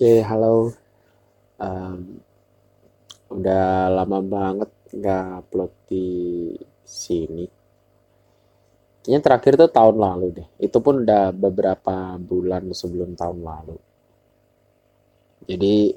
Oke, 0.00 0.24
halo. 0.24 0.72
Um, 1.60 2.24
udah 3.36 3.92
lama 3.92 4.24
banget 4.24 4.72
nggak 4.96 5.44
upload 5.44 5.72
di 5.92 6.08
sini. 6.88 7.44
Kayaknya 9.04 9.20
terakhir 9.20 9.52
tuh 9.60 9.68
tahun 9.68 10.00
lalu 10.00 10.26
deh. 10.40 10.48
Itu 10.56 10.80
pun 10.80 11.04
udah 11.04 11.36
beberapa 11.36 12.16
bulan 12.16 12.72
sebelum 12.72 13.12
tahun 13.12 13.44
lalu. 13.44 13.76
Jadi 15.44 15.92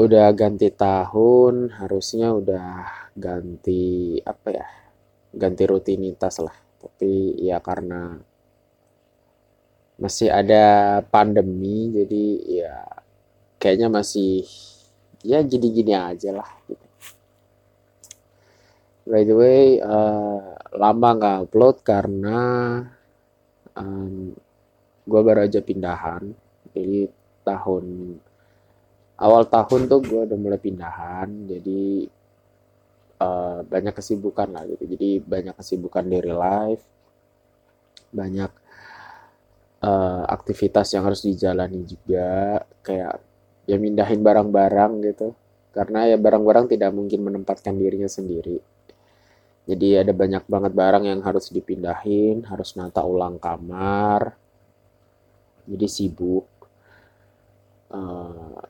udah 0.00 0.26
ganti 0.32 0.72
tahun, 0.72 1.76
harusnya 1.76 2.32
udah 2.32 2.72
ganti 3.20 4.16
apa 4.24 4.48
ya? 4.48 4.68
Ganti 5.28 5.68
rutinitas 5.68 6.40
lah. 6.40 6.56
Tapi 6.56 7.36
ya 7.36 7.60
karena 7.60 8.31
masih 10.02 10.28
ada 10.34 10.98
pandemi, 11.14 11.86
jadi 11.94 12.24
ya 12.42 12.76
kayaknya 13.62 13.88
masih 14.02 14.42
ya 15.22 15.38
gini-gini 15.46 15.94
aja 15.94 16.34
lah 16.34 16.50
gitu. 16.66 16.86
By 19.06 19.22
the 19.22 19.34
way, 19.38 19.78
eh, 19.78 20.42
lama 20.74 21.08
nggak 21.14 21.38
upload 21.46 21.76
karena 21.86 22.38
em, 23.78 24.34
gue 25.06 25.20
baru 25.22 25.46
aja 25.46 25.62
pindahan. 25.62 26.22
Jadi 26.74 27.06
tahun 27.46 27.84
awal 29.22 29.42
tahun 29.46 29.80
tuh 29.86 30.00
gue 30.02 30.20
udah 30.26 30.38
mulai 30.38 30.58
pindahan. 30.58 31.28
Jadi 31.46 32.10
eh, 33.22 33.58
banyak 33.62 33.94
kesibukan 33.94 34.48
lah 34.50 34.66
gitu. 34.66 34.82
Jadi 34.98 35.22
banyak 35.22 35.54
kesibukan 35.54 36.04
dari 36.06 36.32
life, 36.34 36.84
banyak 38.10 38.61
eh, 39.82 40.22
aktivitas 40.36 40.94
yang 40.94 41.04
harus 41.06 41.22
dijalani 41.26 41.82
juga, 41.86 42.62
kayak 42.86 43.14
ya 43.66 43.76
mindahin 43.78 44.20
barang-barang 44.22 44.92
gitu. 45.10 45.28
Karena 45.72 46.04
ya 46.04 46.16
barang-barang 46.20 46.66
tidak 46.76 46.90
mungkin 46.92 47.20
menempatkan 47.24 47.74
dirinya 47.76 48.10
sendiri. 48.10 48.60
Jadi 49.62 49.88
ada 49.94 50.12
banyak 50.12 50.44
banget 50.50 50.72
barang 50.74 51.04
yang 51.06 51.20
harus 51.22 51.48
dipindahin, 51.54 52.42
harus 52.50 52.74
nata 52.74 53.06
ulang 53.06 53.38
kamar, 53.38 54.34
jadi 55.70 55.86
sibuk. 55.86 56.46
Eh, 57.94 58.60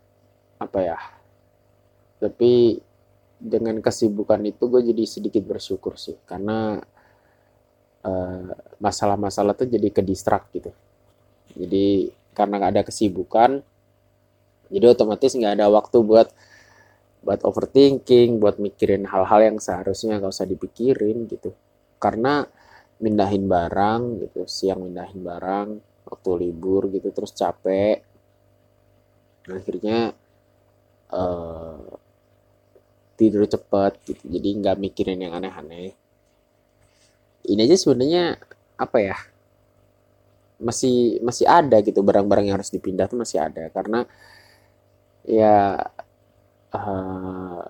apa 0.61 0.79
ya? 0.85 0.99
Tapi 2.23 2.79
dengan 3.43 3.75
kesibukan 3.83 4.39
itu 4.47 4.63
gue 4.71 4.83
jadi 4.95 5.05
sedikit 5.09 5.43
bersyukur 5.49 5.99
sih, 5.99 6.15
karena 6.29 6.79
eh, 8.05 8.53
masalah-masalah 8.79 9.55
tuh 9.59 9.67
jadi 9.71 9.89
ke 9.91 10.03
distract 10.05 10.53
gitu. 10.55 10.71
Jadi 11.53 12.11
karena 12.33 12.55
nggak 12.59 12.73
ada 12.79 12.85
kesibukan, 12.89 13.61
jadi 14.73 14.87
otomatis 14.89 15.37
nggak 15.37 15.61
ada 15.61 15.69
waktu 15.69 16.01
buat 16.01 16.29
buat 17.23 17.41
overthinking, 17.47 18.43
buat 18.43 18.59
mikirin 18.59 19.07
hal-hal 19.07 19.53
yang 19.53 19.59
seharusnya 19.63 20.19
nggak 20.19 20.33
usah 20.33 20.49
dipikirin 20.49 21.31
gitu. 21.31 21.55
Karena 22.03 22.43
mindahin 22.99 23.47
barang 23.47 24.27
gitu, 24.27 24.49
siang 24.49 24.83
mindahin 24.83 25.23
barang, 25.23 25.69
waktu 26.09 26.31
libur 26.41 26.91
gitu, 26.91 27.15
terus 27.15 27.31
capek, 27.37 28.03
akhirnya 29.47 30.17
eh, 31.15 31.87
tidur 33.15 33.47
cepet 33.47 33.93
gitu. 34.09 34.25
Jadi 34.27 34.49
nggak 34.59 34.81
mikirin 34.83 35.23
yang 35.23 35.39
aneh-aneh. 35.39 35.95
Ini 37.43 37.61
aja 37.67 37.77
sebenarnya 37.79 38.39
apa 38.79 38.99
ya? 38.99 39.19
Masih 40.63 41.19
masih 41.27 41.47
ada 41.51 41.77
gitu 41.83 42.01
barang-barang 42.07 42.45
yang 42.49 42.57
harus 42.59 42.71
dipindah 42.71 43.07
tuh 43.11 43.19
masih 43.21 43.39
ada. 43.43 43.69
Karena 43.75 44.07
ya 45.27 45.79
eh, 46.75 47.63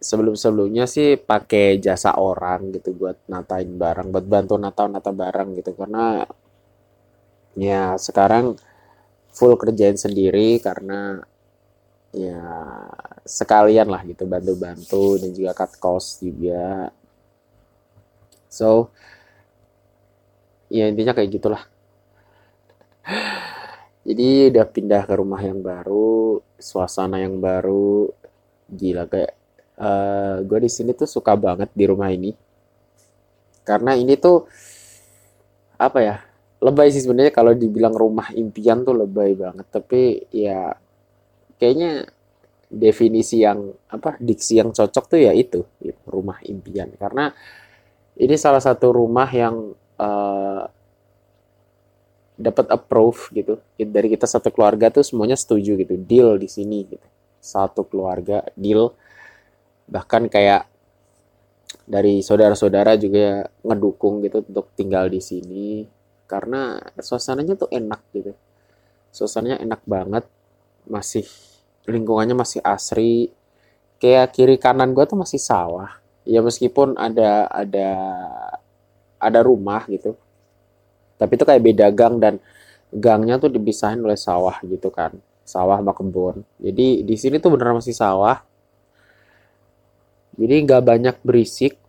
sebelum-sebelumnya 0.00 0.84
sih 0.86 1.18
pakai 1.18 1.82
jasa 1.82 2.14
orang 2.20 2.70
gitu 2.76 2.94
buat 2.94 3.16
natain 3.32 3.74
barang, 3.74 4.08
buat 4.14 4.26
bantu 4.28 4.54
nata-nata 4.60 5.10
barang 5.10 5.48
gitu. 5.58 5.70
Karena 5.74 6.22
ya 7.56 7.96
sekarang 7.98 8.54
full 9.36 9.54
kerjain 9.60 9.96
sendiri 9.98 10.60
karena 10.60 11.20
ya 12.14 12.40
sekalian 13.26 13.88
lah 13.90 14.02
gitu 14.06 14.24
bantu-bantu. 14.28 15.18
Dan 15.20 15.30
juga 15.34 15.52
cut 15.56 15.72
cost 15.82 16.22
juga. 16.22 16.92
So, 18.46 18.88
ya 20.70 20.90
intinya 20.90 21.12
kayak 21.14 21.30
gitulah. 21.30 21.62
Jadi 24.06 24.54
udah 24.54 24.66
pindah 24.70 25.02
ke 25.02 25.14
rumah 25.18 25.42
yang 25.42 25.58
baru, 25.62 26.38
suasana 26.62 27.18
yang 27.18 27.42
baru, 27.42 28.06
gila 28.70 29.10
kayak 29.10 29.34
eh 29.76 30.36
gue 30.46 30.58
di 30.62 30.70
sini 30.72 30.96
tuh 30.96 31.10
suka 31.10 31.34
banget 31.34 31.74
di 31.74 31.84
rumah 31.90 32.08
ini. 32.14 32.30
Karena 33.66 33.98
ini 33.98 34.14
tuh 34.14 34.46
apa 35.76 35.98
ya 36.00 36.16
lebay 36.62 36.88
sih 36.88 37.04
sebenarnya 37.04 37.34
kalau 37.34 37.52
dibilang 37.52 37.92
rumah 37.92 38.30
impian 38.30 38.86
tuh 38.86 38.94
lebay 38.94 39.34
banget. 39.34 39.66
Tapi 39.74 40.30
ya 40.30 40.70
kayaknya 41.58 42.06
definisi 42.66 43.42
yang 43.42 43.70
apa 43.90 44.18
diksi 44.18 44.58
yang 44.62 44.70
cocok 44.70 45.04
tuh 45.10 45.18
ya 45.18 45.34
itu 45.34 45.66
rumah 46.06 46.38
impian. 46.46 46.94
Karena 46.94 47.34
ini 48.16 48.34
salah 48.38 48.62
satu 48.62 48.94
rumah 48.94 49.28
yang 49.34 49.74
eh, 50.00 50.62
dapat 52.36 52.68
approve 52.68 53.32
gitu. 53.32 53.54
Dari 53.80 54.08
kita 54.12 54.28
satu 54.28 54.52
keluarga 54.52 54.92
tuh 54.92 55.02
semuanya 55.02 55.34
setuju 55.34 55.74
gitu. 55.80 55.96
Deal 55.96 56.36
di 56.36 56.46
sini 56.46 56.84
gitu. 56.84 57.08
Satu 57.40 57.88
keluarga 57.88 58.44
deal. 58.54 58.92
Bahkan 59.88 60.28
kayak 60.28 60.68
dari 61.88 62.20
saudara-saudara 62.20 62.94
juga 63.00 63.48
ngedukung 63.64 64.20
gitu 64.22 64.44
untuk 64.44 64.68
tinggal 64.76 65.08
di 65.08 65.18
sini. 65.24 65.88
Karena 66.28 66.76
suasananya 67.00 67.56
tuh 67.56 67.72
enak 67.72 68.00
gitu. 68.12 68.32
Suasananya 69.10 69.64
enak 69.64 69.80
banget. 69.88 70.24
Masih 70.86 71.24
lingkungannya 71.88 72.36
masih 72.36 72.60
asri. 72.60 73.32
Kayak 73.96 74.36
kiri 74.36 74.60
kanan 74.60 74.92
gua 74.92 75.08
tuh 75.08 75.16
masih 75.16 75.40
sawah. 75.40 76.04
Ya 76.26 76.44
meskipun 76.44 76.98
ada 77.00 77.48
ada 77.48 77.90
ada 79.16 79.40
rumah 79.44 79.84
gitu. 79.88 80.16
Tapi 81.16 81.32
itu 81.36 81.44
kayak 81.48 81.62
beda 81.64 81.86
gang 81.92 82.20
dan 82.20 82.34
gangnya 82.92 83.40
tuh 83.40 83.48
dipisahin 83.48 84.00
oleh 84.04 84.16
sawah 84.16 84.60
gitu 84.64 84.92
kan. 84.92 85.16
Sawah 85.46 85.80
sama 85.80 85.96
kebun. 85.96 86.44
Jadi 86.60 87.06
di 87.06 87.16
sini 87.16 87.40
tuh 87.40 87.54
beneran 87.54 87.80
masih 87.80 87.96
sawah. 87.96 88.42
Jadi 90.36 90.54
nggak 90.68 90.82
banyak 90.84 91.16
berisik. 91.24 91.80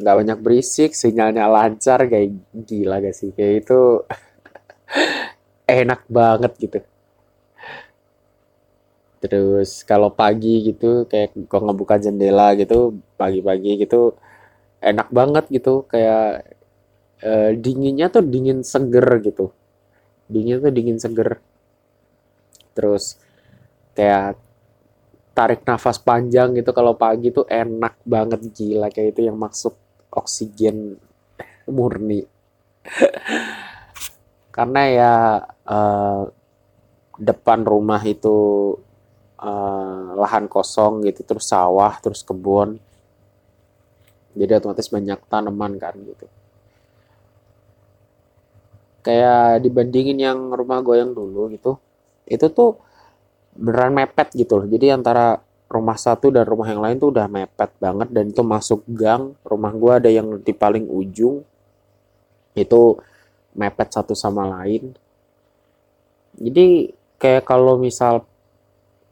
Nggak 0.00 0.16
banyak 0.24 0.38
berisik 0.40 0.90
sinyalnya 0.96 1.46
lancar 1.46 2.02
kayak 2.10 2.34
gila 2.66 2.98
gak 2.98 3.14
sih? 3.14 3.30
Kayak 3.30 3.54
itu 3.66 3.80
enak 5.82 6.00
banget 6.10 6.52
gitu. 6.58 6.78
Terus 9.24 9.80
kalau 9.88 10.12
pagi 10.12 10.68
gitu 10.68 11.08
kayak 11.08 11.32
kok 11.48 11.62
ngebuka 11.64 11.96
jendela 11.96 12.52
gitu 12.60 13.00
pagi-pagi 13.16 13.80
gitu 13.86 14.12
enak 14.84 15.08
banget 15.08 15.44
gitu 15.48 15.88
kayak 15.88 16.44
eh, 17.24 17.50
dinginnya 17.56 18.12
tuh 18.12 18.24
dingin 18.24 18.60
seger 18.60 19.08
gitu. 19.24 19.50
Dingin 20.28 20.60
tuh 20.60 20.72
dingin 20.72 20.98
seger. 21.00 21.40
Terus 22.76 23.16
kayak 23.96 24.36
tarik 25.34 25.66
nafas 25.66 25.98
panjang 25.98 26.54
gitu 26.54 26.70
kalau 26.70 26.94
pagi 26.94 27.34
tuh 27.34 27.48
enak 27.50 27.98
banget 28.06 28.40
gila 28.54 28.86
kayak 28.92 29.18
itu 29.18 29.26
yang 29.26 29.40
masuk 29.40 29.74
oksigen 30.12 31.00
murni. 31.66 32.22
Karena 34.54 34.82
ya 34.86 35.14
eh, 35.66 36.22
depan 37.18 37.60
rumah 37.64 38.02
itu 38.04 38.36
eh, 39.40 40.06
lahan 40.18 40.46
kosong 40.46 41.02
gitu 41.08 41.24
terus 41.26 41.48
sawah 41.48 41.94
terus 42.02 42.22
kebun 42.22 42.78
jadi 44.34 44.58
otomatis 44.58 44.90
banyak 44.90 45.18
tanaman 45.30 45.72
kan 45.78 45.94
gitu. 45.96 46.26
Kayak 49.04 49.62
dibandingin 49.62 50.18
yang 50.18 50.38
rumah 50.52 50.80
gue 50.80 50.96
yang 50.98 51.12
dulu 51.12 51.52
gitu 51.52 51.76
itu 52.24 52.46
tuh 52.48 52.80
beneran 53.54 53.94
mepet 53.94 54.34
gitu 54.34 54.58
loh. 54.60 54.66
Jadi 54.66 54.90
antara 54.90 55.38
rumah 55.70 55.98
satu 55.98 56.30
dan 56.30 56.44
rumah 56.46 56.68
yang 56.68 56.82
lain 56.82 56.96
tuh 56.98 57.10
udah 57.14 57.26
mepet 57.28 57.70
banget 57.78 58.08
dan 58.10 58.24
itu 58.32 58.42
masuk 58.42 58.80
gang. 58.90 59.36
Rumah 59.44 59.72
gue 59.76 59.92
ada 59.92 60.10
yang 60.10 60.40
di 60.40 60.52
paling 60.56 60.88
ujung 60.88 61.44
itu 62.54 62.82
mepet 63.54 63.88
satu 63.94 64.16
sama 64.16 64.46
lain. 64.60 64.94
Jadi 66.34 66.90
kayak 67.20 67.46
kalau 67.46 67.78
misal 67.78 68.26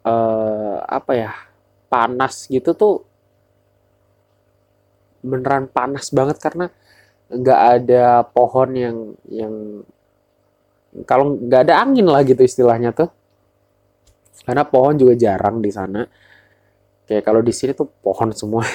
eh, 0.02 0.76
apa 0.82 1.12
ya 1.14 1.30
panas 1.86 2.50
gitu 2.50 2.74
tuh 2.74 2.94
beneran 5.22 5.70
panas 5.70 6.10
banget 6.10 6.42
karena 6.42 6.66
nggak 7.32 7.60
ada 7.80 8.26
pohon 8.28 8.70
yang 8.76 8.96
yang 9.30 9.54
kalau 11.08 11.40
nggak 11.40 11.70
ada 11.70 11.80
angin 11.80 12.04
lah 12.04 12.20
gitu 12.26 12.44
istilahnya 12.44 12.92
tuh. 12.92 13.08
Karena 14.42 14.66
pohon 14.69 14.98
juga 14.98 15.16
jarang 15.16 15.62
di 15.62 15.70
sana. 15.72 16.04
Kayak 17.08 17.24
kalau 17.24 17.40
di 17.40 17.54
sini 17.54 17.72
tuh 17.72 17.88
pohon 17.88 18.34
semua. 18.36 18.66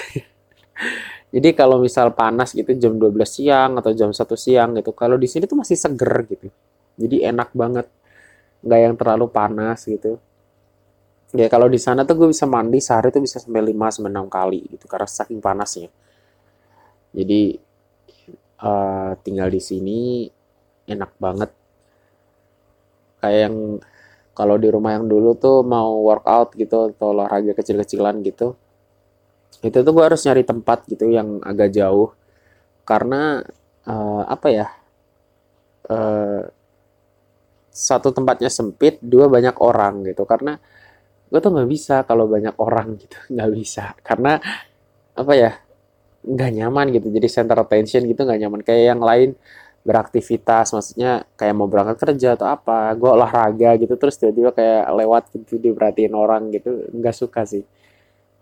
Jadi 1.33 1.49
kalau 1.53 1.83
misal 1.83 2.15
panas 2.15 2.55
gitu 2.55 2.71
jam 2.79 2.95
12 2.95 3.19
siang 3.27 3.71
atau 3.77 3.91
jam 3.91 4.09
1 4.15 4.23
siang 4.39 4.79
gitu 4.79 4.95
kalau 4.95 5.19
di 5.19 5.27
sini 5.27 5.44
tuh 5.45 5.59
masih 5.59 5.77
seger 5.77 6.25
gitu. 6.25 6.47
Jadi 6.97 7.21
enak 7.27 7.53
banget. 7.53 7.85
Nggak 8.65 8.79
yang 8.79 8.95
terlalu 8.97 9.25
panas 9.29 9.85
gitu. 9.85 10.17
Ya 11.35 11.51
kalau 11.51 11.67
di 11.67 11.77
sana 11.77 12.07
tuh 12.07 12.15
gue 12.23 12.31
bisa 12.31 12.47
mandi 12.47 12.79
sehari 12.79 13.11
tuh 13.11 13.19
bisa 13.19 13.38
sampai 13.38 13.59
5 13.59 13.99
sampai 13.99 14.11
6 14.15 14.31
kali 14.31 14.59
gitu 14.71 14.88
karena 14.88 15.05
saking 15.05 15.44
panasnya 15.44 15.91
jadi 17.13 17.59
uh, 18.63 19.12
tinggal 19.21 19.50
di 19.51 19.62
sini 19.62 20.00
enak 20.88 21.12
banget. 21.19 21.51
Kayak 23.21 23.39
yang 23.50 23.56
kalau 24.38 24.56
di 24.62 24.69
rumah 24.69 24.94
yang 24.94 25.09
dulu 25.09 25.33
tuh 25.36 25.65
mau 25.65 25.98
workout 26.06 26.54
gitu 26.54 26.94
atau 26.94 27.13
olahraga 27.13 27.57
kecil-kecilan 27.57 28.21
gitu 28.21 28.54
itu 29.65 29.77
tuh 29.81 29.89
gue 29.89 30.04
harus 30.06 30.21
nyari 30.21 30.44
tempat 30.45 30.86
gitu 30.86 31.09
yang 31.09 31.42
agak 31.42 31.74
jauh. 31.74 32.13
Karena 32.86 33.42
uh, 33.89 34.24
apa 34.27 34.48
ya 34.54 34.68
uh, 35.89 36.42
satu 37.74 38.09
tempatnya 38.13 38.50
sempit 38.54 39.01
dua 39.01 39.25
banyak 39.30 39.57
orang 39.57 40.06
gitu. 40.06 40.24
Karena 40.30 40.57
gue 41.27 41.39
tuh 41.42 41.51
nggak 41.51 41.69
bisa 41.69 41.95
kalau 42.06 42.30
banyak 42.30 42.54
orang 42.62 43.01
gitu 43.01 43.18
nggak 43.33 43.51
bisa. 43.57 43.98
Karena 44.06 44.38
apa 45.18 45.33
ya 45.33 45.51
nggak 46.27 46.51
nyaman 46.59 46.85
gitu. 46.91 47.07
Jadi 47.07 47.27
center 47.31 47.57
attention 47.59 48.03
gitu 48.06 48.21
nggak 48.27 48.39
nyaman. 48.44 48.59
Kayak 48.68 48.83
yang 48.95 49.01
lain 49.01 49.29
beraktivitas 49.88 50.75
maksudnya 50.75 51.24
kayak 51.39 51.56
mau 51.56 51.71
berangkat 51.71 51.95
kerja 51.95 52.35
atau 52.35 52.51
apa 52.51 52.91
gue 53.00 53.07
olahraga 53.07 53.79
gitu 53.79 53.95
terus 53.95 54.19
tiba-tiba 54.19 54.51
kayak 54.51 54.83
lewat 54.91 55.24
gitu 55.31 55.56
diperhatiin 55.63 56.12
orang 56.12 56.51
gitu 56.51 56.91
nggak 56.91 57.15
suka 57.15 57.47
sih. 57.47 57.63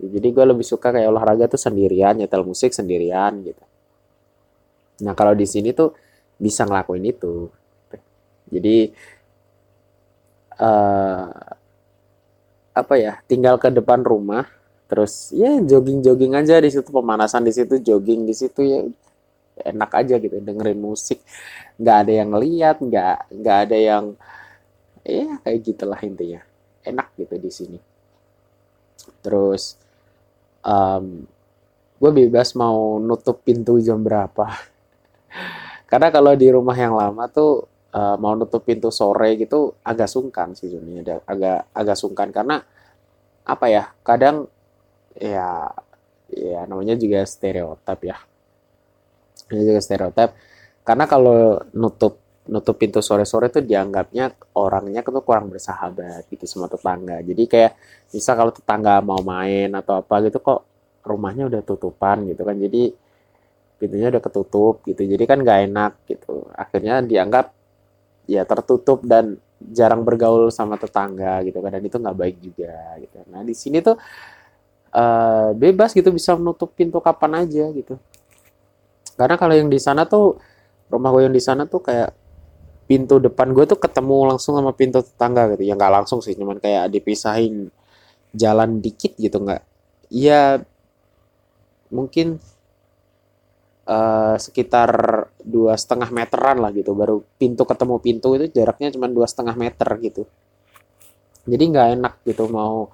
Jadi 0.02 0.28
gue 0.34 0.46
lebih 0.50 0.66
suka 0.66 0.90
kayak 0.90 1.06
olahraga 1.06 1.46
tuh 1.46 1.62
sendirian 1.62 2.18
nyetel 2.18 2.42
musik 2.42 2.74
sendirian 2.74 3.46
gitu. 3.46 3.64
Nah 5.06 5.14
kalau 5.14 5.38
di 5.38 5.46
sini 5.46 5.70
tuh 5.70 5.94
bisa 6.42 6.66
ngelakuin 6.66 7.06
itu. 7.06 7.48
Jadi 8.50 8.90
uh, 10.60 11.30
apa 12.76 12.94
ya 13.00 13.22
tinggal 13.30 13.56
ke 13.62 13.72
depan 13.72 14.04
rumah 14.04 14.44
terus 14.86 15.34
ya 15.34 15.58
jogging 15.66 16.06
jogging 16.06 16.34
aja 16.38 16.62
di 16.62 16.70
situ 16.70 16.90
pemanasan 16.94 17.42
di 17.42 17.54
situ 17.54 17.82
jogging 17.82 18.30
di 18.30 18.36
situ 18.38 18.62
ya 18.62 18.86
enak 19.64 19.92
aja 19.96 20.20
gitu 20.20 20.36
dengerin 20.44 20.80
musik. 20.80 21.24
Nggak 21.80 21.98
ada 22.08 22.14
yang 22.14 22.32
lihat 22.36 22.78
nggak 22.84 23.18
nggak 23.32 23.58
ada 23.68 23.78
yang 23.78 24.06
ya 25.06 25.40
kayak 25.44 25.60
gitulah 25.64 26.00
intinya. 26.04 26.42
Enak 26.84 27.08
gitu 27.16 27.36
di 27.40 27.52
sini. 27.52 27.80
Terus 29.24 29.80
um, 30.66 31.24
gue 31.96 32.12
bebas 32.12 32.52
mau 32.60 33.00
nutup 33.00 33.40
pintu 33.46 33.80
jam 33.80 34.04
berapa. 34.04 34.52
Karena 35.90 36.12
kalau 36.12 36.36
di 36.36 36.48
rumah 36.52 36.76
yang 36.76 36.98
lama 36.98 37.26
tuh 37.32 37.66
uh, 37.96 38.16
mau 38.20 38.36
nutup 38.36 38.62
pintu 38.66 38.92
sore 38.92 39.40
gitu 39.40 39.72
agak 39.86 40.10
sungkan 40.12 40.52
sih 40.58 40.68
sebenarnya 40.68 41.24
agak 41.24 41.72
agak 41.72 41.98
sungkan. 41.98 42.30
Karena 42.36 42.60
apa 43.46 43.66
ya 43.70 43.94
kadang 44.02 44.50
ya 45.16 45.72
ya 46.32 46.68
namanya 46.68 46.96
juga 47.00 47.24
stereotip 47.24 48.00
ya. 48.06 48.18
Ini 49.52 49.62
juga 49.62 49.82
stereotip. 49.82 50.30
Karena 50.86 51.06
kalau 51.10 51.60
nutup 51.74 52.26
nutup 52.46 52.78
pintu 52.78 53.02
sore-sore 53.02 53.50
tuh 53.50 53.66
dianggapnya 53.66 54.54
orangnya 54.62 55.02
tuh 55.02 55.26
kurang 55.26 55.50
bersahabat 55.50 56.30
gitu 56.30 56.46
sama 56.46 56.70
tetangga. 56.70 57.22
Jadi 57.26 57.44
kayak 57.50 57.72
bisa 58.14 58.38
kalau 58.38 58.54
tetangga 58.54 59.02
mau 59.02 59.18
main 59.26 59.74
atau 59.74 59.98
apa 59.98 60.22
gitu 60.30 60.38
kok 60.42 60.62
rumahnya 61.02 61.50
udah 61.50 61.62
tutupan 61.66 62.30
gitu 62.30 62.46
kan. 62.46 62.54
Jadi 62.58 62.94
pintunya 63.82 64.14
udah 64.14 64.22
ketutup 64.22 64.86
gitu. 64.86 65.02
Jadi 65.02 65.24
kan 65.26 65.42
nggak 65.42 65.60
enak 65.74 65.92
gitu. 66.06 66.46
Akhirnya 66.54 67.02
dianggap 67.02 67.50
ya 68.30 68.46
tertutup 68.46 69.02
dan 69.06 69.38
jarang 69.58 70.06
bergaul 70.06 70.54
sama 70.54 70.78
tetangga 70.78 71.42
gitu 71.50 71.58
kan. 71.66 71.74
Dan 71.74 71.82
itu 71.82 71.98
nggak 71.98 72.18
baik 72.18 72.38
juga 72.46 72.78
gitu. 73.02 73.26
Nah 73.34 73.42
di 73.42 73.58
sini 73.58 73.82
tuh 73.82 73.98
uh, 74.96 75.52
bebas 75.52 75.92
gitu 75.92 76.10
bisa 76.16 76.34
menutup 76.40 76.72
pintu 76.72 77.04
kapan 77.04 77.44
aja 77.44 77.68
gitu. 77.76 78.00
Karena 79.20 79.36
kalau 79.36 79.56
yang 79.56 79.68
di 79.68 79.80
sana 79.80 80.08
tuh 80.08 80.40
rumah 80.88 81.12
gue 81.12 81.28
yang 81.28 81.36
di 81.36 81.44
sana 81.44 81.68
tuh 81.68 81.84
kayak 81.84 82.16
pintu 82.86 83.18
depan 83.18 83.52
gue 83.52 83.66
tuh 83.66 83.80
ketemu 83.82 84.36
langsung 84.36 84.56
sama 84.56 84.72
pintu 84.72 85.04
tetangga 85.04 85.52
gitu. 85.56 85.68
Ya 85.68 85.76
nggak 85.76 85.94
langsung 86.02 86.24
sih 86.24 86.34
cuman 86.34 86.64
kayak 86.64 86.92
dipisahin 86.96 87.70
jalan 88.32 88.80
dikit 88.80 89.16
gitu 89.20 89.44
nggak. 89.44 89.64
Ya 90.12 90.64
mungkin 91.92 92.40
uh, 93.88 94.36
sekitar 94.36 94.92
dua 95.44 95.76
setengah 95.76 96.12
meteran 96.12 96.60
lah 96.64 96.72
gitu. 96.72 96.96
Baru 96.96 97.24
pintu 97.36 97.68
ketemu 97.68 97.96
pintu 98.00 98.36
itu 98.40 98.46
jaraknya 98.52 98.96
cuma 98.96 99.08
dua 99.12 99.28
setengah 99.28 99.56
meter 99.56 99.90
gitu. 100.00 100.24
Jadi 101.46 101.64
nggak 101.72 101.88
enak 102.00 102.14
gitu 102.26 102.50
mau 102.50 102.90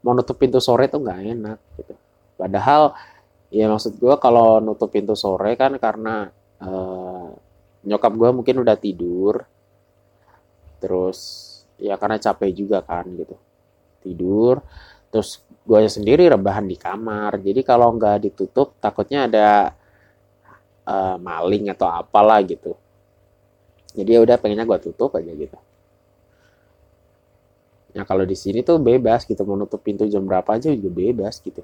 mau 0.00 0.12
nutup 0.16 0.36
pintu 0.36 0.58
sore 0.62 0.88
tuh 0.88 1.00
nggak 1.04 1.20
enak 1.36 1.58
gitu. 1.76 1.94
Padahal 2.40 2.96
ya 3.52 3.66
maksud 3.68 3.98
gue 4.00 4.14
kalau 4.16 4.62
nutup 4.62 4.88
pintu 4.88 5.12
sore 5.18 5.58
kan 5.58 5.76
karena 5.76 6.30
uh, 6.62 7.28
nyokap 7.84 8.12
gue 8.16 8.30
mungkin 8.32 8.56
udah 8.62 8.76
tidur 8.76 9.44
terus 10.80 11.18
ya 11.76 11.96
karena 12.00 12.16
capek 12.16 12.50
juga 12.56 12.80
kan 12.80 13.04
gitu. 13.12 13.36
Tidur 14.00 14.64
terus 15.12 15.44
gue 15.66 15.80
sendiri 15.88 16.32
rebahan 16.32 16.64
di 16.64 16.76
kamar. 16.80 17.36
Jadi 17.40 17.60
kalau 17.60 17.92
nggak 17.96 18.30
ditutup 18.30 18.80
takutnya 18.80 19.28
ada 19.28 19.48
uh, 20.88 21.16
maling 21.20 21.68
atau 21.72 21.88
apalah 21.92 22.40
gitu. 22.44 22.72
Jadi 23.92 24.16
ya 24.16 24.20
udah 24.22 24.36
pengennya 24.40 24.64
gue 24.64 24.78
tutup 24.80 25.18
aja 25.18 25.34
gitu 25.34 25.58
Nah 27.96 28.04
kalau 28.06 28.22
di 28.22 28.36
sini 28.38 28.62
tuh 28.62 28.78
bebas 28.78 29.26
gitu 29.26 29.42
mau 29.42 29.58
nutup 29.58 29.82
pintu 29.82 30.06
jam 30.06 30.22
berapa 30.22 30.46
aja 30.56 30.70
juga 30.70 30.90
bebas 30.90 31.42
gitu. 31.42 31.62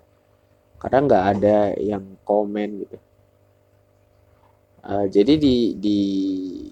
Karena 0.76 0.98
nggak 1.06 1.24
ada 1.36 1.56
yang 1.78 2.04
komen 2.26 2.68
gitu. 2.86 2.98
Uh, 4.86 5.06
jadi 5.10 5.34
di 5.34 5.74
di 5.74 5.98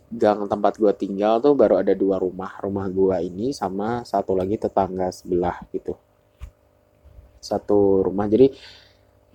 gang 0.07 0.47
tempat 0.47 0.79
gue 0.79 0.93
tinggal 0.95 1.43
tuh 1.43 1.59
baru 1.59 1.83
ada 1.83 1.95
dua 1.95 2.19
rumah. 2.23 2.59
Rumah 2.63 2.87
gue 2.91 3.17
ini 3.27 3.51
sama 3.51 4.07
satu 4.07 4.35
lagi 4.39 4.59
tetangga 4.59 5.11
sebelah 5.11 5.63
gitu. 5.75 5.95
Satu 7.43 8.07
rumah. 8.07 8.27
Jadi 8.31 8.55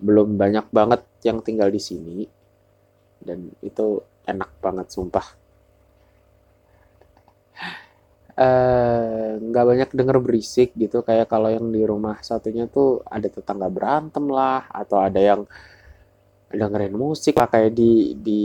belum 0.00 0.36
banyak 0.40 0.72
banget 0.72 1.04
yang 1.24 1.44
tinggal 1.44 1.68
di 1.68 1.80
sini. 1.80 2.18
Dan 3.20 3.52
itu 3.60 4.00
enak 4.24 4.48
banget 4.64 4.88
sumpah 4.88 5.40
Eh, 7.60 8.29
nggak 9.40 9.64
uh, 9.64 9.68
banyak 9.68 9.90
denger 9.92 10.16
berisik 10.24 10.72
gitu. 10.72 11.04
Kayak 11.04 11.28
kalau 11.28 11.52
yang 11.52 11.68
di 11.68 11.84
rumah 11.84 12.16
satunya 12.24 12.64
tuh 12.64 13.04
ada 13.04 13.28
tetangga 13.28 13.68
berantem 13.68 14.24
lah 14.32 14.64
atau 14.72 14.96
ada 14.96 15.20
yang 15.20 15.44
dengerin 16.48 16.96
musik 16.96 17.36
lah. 17.36 17.48
Kayak 17.52 17.76
di 17.76 18.16
di 18.16 18.42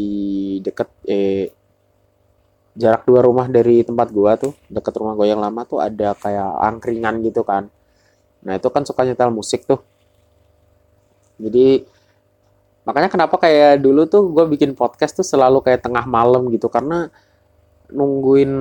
deket 0.59 0.89
eh 1.07 1.47
jarak 2.75 3.07
dua 3.07 3.23
rumah 3.23 3.47
dari 3.47 3.87
tempat 3.87 4.11
gua 4.11 4.35
tuh 4.35 4.51
deket 4.67 4.93
rumah 4.99 5.15
gua 5.15 5.27
yang 5.31 5.39
lama 5.39 5.63
tuh 5.63 5.79
ada 5.79 6.11
kayak 6.19 6.51
angkringan 6.59 7.23
gitu 7.23 7.47
kan. 7.47 7.71
Nah 8.45 8.53
itu 8.59 8.67
kan 8.69 8.83
suka 8.83 9.07
nyetel 9.07 9.31
musik 9.31 9.63
tuh. 9.63 9.81
Jadi 11.41 11.83
makanya 12.85 13.09
kenapa 13.09 13.35
kayak 13.41 13.81
dulu 13.81 14.05
tuh 14.05 14.29
gue 14.29 14.45
bikin 14.45 14.77
podcast 14.77 15.17
tuh 15.17 15.25
selalu 15.25 15.65
kayak 15.65 15.81
tengah 15.83 16.05
malam 16.05 16.47
gitu. 16.53 16.69
Karena 16.69 17.09
nungguin 17.91 18.51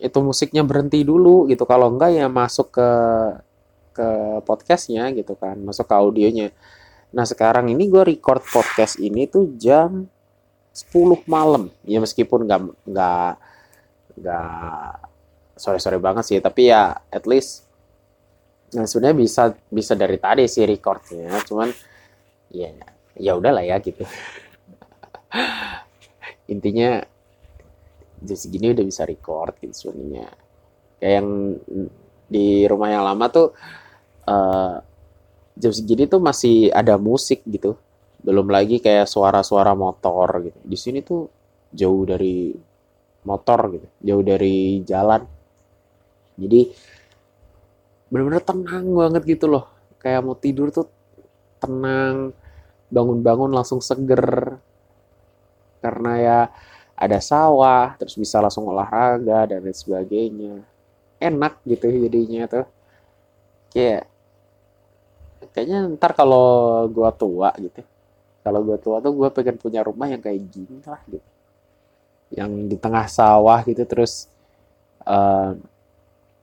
itu 0.00 0.18
musiknya 0.22 0.62
berhenti 0.64 1.04
dulu 1.04 1.48
gitu. 1.48 1.64
Kalau 1.68 1.92
enggak 1.92 2.16
ya 2.16 2.26
masuk 2.28 2.72
ke 2.74 2.90
ke 3.92 4.08
podcastnya 4.48 5.12
gitu 5.12 5.36
kan 5.36 5.60
masuk 5.60 5.84
ke 5.84 5.94
audionya. 5.94 6.48
Nah 7.12 7.28
sekarang 7.28 7.68
ini 7.68 7.92
gue 7.92 8.02
record 8.02 8.40
podcast 8.48 8.96
ini 8.96 9.28
tuh 9.28 9.52
jam 9.60 10.08
10 10.72 11.28
malam. 11.28 11.68
Ya 11.84 12.00
meskipun 12.00 12.48
nggak 12.48 12.60
nggak 12.88 13.32
nggak 14.16 14.88
sore 15.60 15.78
sore 15.78 16.00
banget 16.00 16.24
sih. 16.24 16.38
Tapi 16.40 16.72
ya 16.72 16.96
at 17.12 17.24
least 17.28 17.68
nah 18.72 18.88
sebenarnya 18.88 19.16
bisa 19.20 19.42
bisa 19.68 19.92
dari 19.92 20.16
tadi 20.16 20.48
sih 20.48 20.64
recordnya. 20.64 21.36
Cuman 21.44 21.68
ya 22.48 22.72
ya 23.20 23.36
udahlah 23.36 23.60
ya 23.60 23.76
gitu. 23.84 24.08
Intinya 26.52 27.04
jam 28.22 28.38
segini 28.38 28.72
udah 28.72 28.86
bisa 28.86 29.02
record 29.02 29.58
gitu 29.58 29.74
sebenarnya 29.74 30.30
kayak 31.02 31.14
yang 31.18 31.28
di 32.30 32.64
rumah 32.70 32.88
yang 32.88 33.02
lama 33.02 33.26
tuh 33.28 33.50
uh, 34.30 34.78
jam 35.58 35.72
segini 35.74 36.08
tuh 36.08 36.22
masih 36.22 36.72
ada 36.72 36.96
musik 36.96 37.44
gitu. 37.44 37.76
Belum 38.22 38.46
lagi 38.46 38.78
kayak 38.78 39.10
suara-suara 39.10 39.74
motor 39.74 40.46
gitu. 40.46 40.58
Di 40.62 40.78
sini 40.78 41.02
tuh 41.02 41.26
jauh 41.74 42.06
dari 42.06 42.54
motor 43.26 43.60
gitu 43.74 43.88
jauh 44.00 44.24
dari 44.24 44.80
jalan. 44.86 45.22
Jadi 46.38 46.60
bener-bener 48.08 48.42
tenang 48.46 48.86
banget 48.94 49.22
gitu 49.26 49.50
loh. 49.50 49.68
Kayak 50.00 50.22
mau 50.22 50.38
tidur 50.38 50.70
tuh 50.70 50.86
tenang 51.58 52.32
bangun-bangun 52.88 53.50
langsung 53.52 53.82
seger. 53.82 54.56
Karena 55.82 56.12
ya 56.16 56.38
ada 56.94 57.18
sawah 57.18 57.96
terus 57.98 58.14
bisa 58.14 58.38
langsung 58.38 58.68
olahraga 58.68 59.48
dan 59.48 59.64
lain 59.64 59.74
sebagainya. 59.74 60.62
Enak 61.18 61.62
gitu 61.66 61.86
jadinya 61.88 62.46
tuh. 62.50 62.66
Kayak 63.72 64.10
kayaknya 65.52 65.90
ntar 65.98 66.14
kalau 66.14 66.86
gua 66.88 67.10
tua 67.12 67.50
gitu 67.58 67.82
kalau 68.42 68.60
gua 68.62 68.78
tua 68.78 68.98
tuh 68.98 69.12
gua 69.14 69.28
pengen 69.30 69.58
punya 69.58 69.82
rumah 69.84 70.08
yang 70.10 70.22
kayak 70.22 70.40
gini 70.50 70.80
lah 70.84 71.00
gitu. 71.06 71.28
Yang 72.32 72.50
di 72.72 72.76
tengah 72.80 73.06
sawah 73.06 73.60
gitu 73.66 73.82
terus 73.84 74.30
uh, 75.04 75.54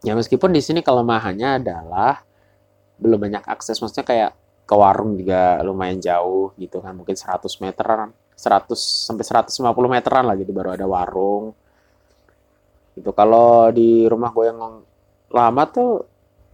ya 0.04 0.14
meskipun 0.16 0.52
di 0.54 0.62
sini 0.64 0.80
kelemahannya 0.80 1.60
adalah 1.64 2.24
belum 3.00 3.20
banyak 3.20 3.44
akses 3.48 3.80
maksudnya 3.80 4.08
kayak 4.08 4.32
ke 4.70 4.76
warung 4.76 5.18
juga 5.18 5.60
lumayan 5.66 5.98
jauh 5.98 6.54
gitu 6.60 6.78
kan 6.84 6.94
mungkin 6.94 7.18
100 7.18 7.42
meteran 7.64 8.14
100 8.40 8.72
sampai 8.80 9.24
150 9.28 9.68
meteran 9.92 10.24
lah 10.24 10.40
gitu 10.40 10.56
baru 10.56 10.80
ada 10.80 10.88
warung. 10.88 11.52
Itu 12.96 13.12
kalau 13.12 13.68
di 13.76 14.08
rumah 14.08 14.32
gue 14.32 14.46
yang 14.48 14.60
lama 15.28 15.64
tuh 15.68 16.08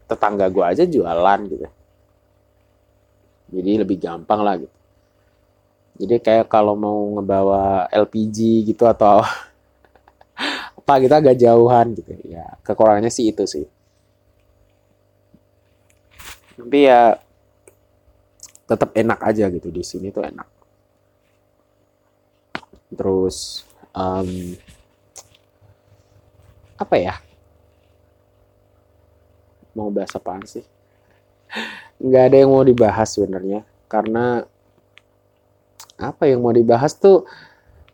tetangga 0.10 0.50
gue 0.50 0.66
aja 0.66 0.84
jualan 0.90 1.40
gitu. 1.46 1.70
Jadi 3.54 3.72
lebih 3.78 4.02
gampang 4.02 4.42
lah 4.42 4.58
gitu. 4.58 4.74
Jadi 5.96 6.16
kayak 6.20 6.50
kalau 6.50 6.74
mau 6.74 6.98
ngebawa 7.16 7.88
LPG 7.94 8.66
gitu 8.66 8.90
atau 8.90 9.22
apa 10.82 10.94
gitu 11.06 11.14
agak 11.14 11.38
jauhan 11.38 11.94
gitu. 11.94 12.18
Ya 12.26 12.58
kekurangannya 12.66 13.14
sih 13.14 13.30
itu 13.30 13.46
sih. 13.46 13.66
Tapi 16.58 16.80
ya 16.82 17.22
tetap 18.66 18.90
enak 18.98 19.22
aja 19.22 19.54
gitu. 19.54 19.70
Di 19.70 19.86
sini 19.86 20.10
tuh 20.10 20.26
enak 20.26 20.55
terus 22.96 23.68
um, 23.92 24.56
apa 26.76 26.96
ya? 26.96 27.16
Mau 29.76 29.92
bahas 29.92 30.16
apaan 30.16 30.44
sih? 30.48 30.64
Nggak 32.00 32.24
ada 32.32 32.38
yang 32.40 32.52
mau 32.52 32.64
dibahas 32.64 33.12
sebenarnya 33.16 33.64
karena 33.86 34.44
apa 35.96 36.24
yang 36.28 36.44
mau 36.44 36.52
dibahas 36.52 36.96
tuh 37.00 37.24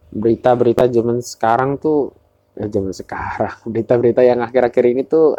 berita-berita 0.10 0.89
zaman 0.89 1.22
sekarang 1.22 1.77
tuh 1.77 2.10
ya 2.58 2.65
zaman 2.65 2.93
sekarang 2.93 3.53
berita-berita 3.72 4.25
yang 4.25 4.41
akhir-akhir 4.41 4.84
ini 4.89 5.05
tuh 5.05 5.38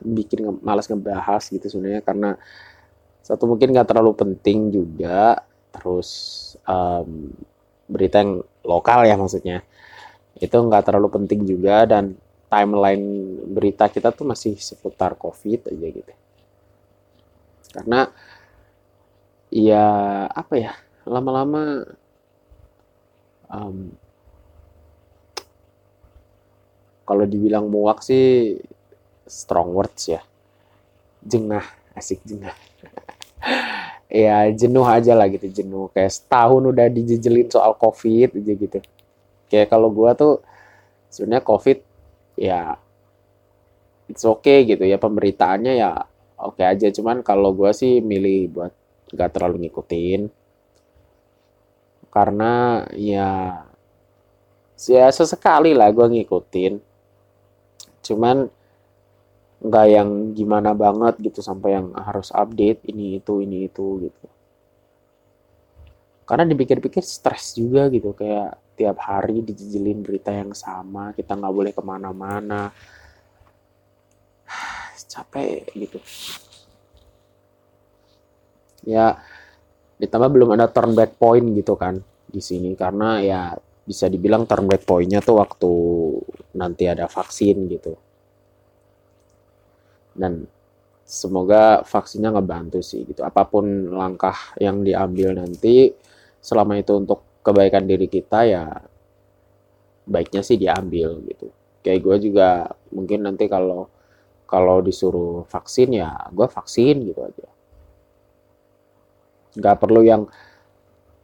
bikin 0.00 0.60
malas 0.64 0.88
ngebahas 0.88 1.44
gitu 1.48 1.68
sebenarnya 1.68 2.00
karena 2.00 2.36
satu 3.30 3.46
mungkin 3.46 3.70
nggak 3.70 3.88
terlalu 3.88 4.12
penting 4.16 4.74
juga. 4.74 5.38
Terus 5.70 6.10
um, 6.66 7.30
berita 7.86 8.18
yang 8.18 8.42
lokal 8.64 9.06
ya 9.08 9.16
maksudnya. 9.16 9.64
Itu 10.36 10.56
nggak 10.56 10.88
terlalu 10.88 11.08
penting 11.20 11.44
juga 11.44 11.84
dan 11.84 12.16
timeline 12.50 13.04
berita 13.46 13.86
kita 13.86 14.10
tuh 14.10 14.26
masih 14.26 14.58
seputar 14.58 15.14
covid 15.14 15.70
aja 15.70 15.86
gitu. 15.90 16.12
Karena 17.70 18.10
ya 19.50 19.86
apa 20.30 20.54
ya 20.58 20.72
lama-lama 21.06 21.86
um, 23.50 23.90
kalau 27.06 27.26
dibilang 27.26 27.66
muak 27.66 28.02
sih 28.02 28.58
strong 29.26 29.70
words 29.70 30.10
ya. 30.10 30.22
Jengah 31.20 31.62
asik 31.94 32.24
jengah 32.24 32.54
ya 34.10 34.50
jenuh 34.50 34.82
aja 34.82 35.14
lah 35.14 35.30
gitu 35.30 35.46
jenuh. 35.48 35.86
Kayak 35.94 36.12
setahun 36.18 36.62
udah 36.66 36.86
dijejelin 36.90 37.48
soal 37.48 37.78
covid 37.78 38.34
aja 38.34 38.52
gitu. 38.58 38.78
Kayak 39.46 39.70
kalau 39.70 39.88
gua 39.94 40.18
tuh 40.18 40.42
sebenarnya 41.08 41.46
covid 41.46 41.78
ya 42.34 42.74
it's 44.10 44.26
okay 44.26 44.66
gitu. 44.66 44.82
Ya 44.82 44.98
pemberitaannya 44.98 45.78
ya 45.78 46.04
oke 46.36 46.58
okay 46.58 46.66
aja. 46.66 46.90
Cuman 46.90 47.22
kalau 47.22 47.54
gua 47.54 47.70
sih 47.70 48.02
milih 48.02 48.50
buat 48.50 48.72
gak 49.14 49.38
terlalu 49.38 49.70
ngikutin. 49.70 50.26
Karena 52.10 52.82
ya 52.98 53.62
ya 54.90 55.06
sesekali 55.14 55.70
lah 55.70 55.94
gua 55.94 56.10
ngikutin. 56.10 56.82
Cuman 58.02 58.50
nggak 59.60 59.86
yang 59.92 60.32
gimana 60.32 60.72
banget 60.72 61.20
gitu 61.20 61.44
sampai 61.44 61.76
yang 61.76 61.92
harus 61.92 62.32
update 62.32 62.80
ini 62.88 63.20
itu 63.20 63.44
ini 63.44 63.68
itu 63.68 64.08
gitu. 64.08 64.26
Karena 66.24 66.48
dipikir-pikir 66.48 67.04
stres 67.04 67.52
juga 67.52 67.92
gitu 67.92 68.16
kayak 68.16 68.56
tiap 68.78 68.96
hari 69.04 69.44
dijejelin 69.44 70.00
berita 70.00 70.32
yang 70.32 70.56
sama 70.56 71.12
kita 71.12 71.36
nggak 71.36 71.54
boleh 71.54 71.72
ke 71.76 71.82
mana-mana. 71.84 72.72
Capek 75.12 75.68
gitu. 75.76 75.98
Ya 78.88 79.20
ditambah 80.00 80.32
belum 80.32 80.56
ada 80.56 80.72
turn 80.72 80.96
back 80.96 81.20
point 81.20 81.44
gitu 81.52 81.76
kan 81.76 82.00
di 82.24 82.40
sini 82.40 82.72
karena 82.72 83.20
ya 83.20 83.52
bisa 83.84 84.08
dibilang 84.08 84.48
turn 84.48 84.64
back 84.64 84.88
pointnya 84.88 85.20
tuh 85.20 85.36
waktu 85.36 85.72
nanti 86.56 86.88
ada 86.88 87.04
vaksin 87.04 87.68
gitu 87.68 88.00
dan 90.20 90.44
semoga 91.08 91.80
vaksinnya 91.88 92.30
ngebantu 92.36 92.84
sih 92.84 93.08
gitu. 93.08 93.24
Apa 93.24 93.48
pun 93.48 93.64
langkah 93.96 94.36
yang 94.60 94.84
diambil 94.84 95.32
nanti 95.32 95.90
selama 96.38 96.76
itu 96.76 96.92
untuk 97.00 97.24
kebaikan 97.40 97.88
diri 97.88 98.06
kita 98.06 98.44
ya 98.44 98.64
baiknya 100.04 100.44
sih 100.44 100.60
diambil 100.60 101.18
gitu. 101.24 101.48
Kayak 101.80 102.00
gue 102.04 102.16
juga 102.30 102.68
mungkin 102.92 103.24
nanti 103.24 103.48
kalau 103.48 103.88
kalau 104.44 104.84
disuruh 104.84 105.48
vaksin 105.48 105.96
ya 105.96 106.14
gue 106.28 106.46
vaksin 106.46 106.94
gitu 107.08 107.20
aja. 107.24 107.48
Nggak 109.56 109.76
perlu 109.80 110.04
yang 110.04 110.28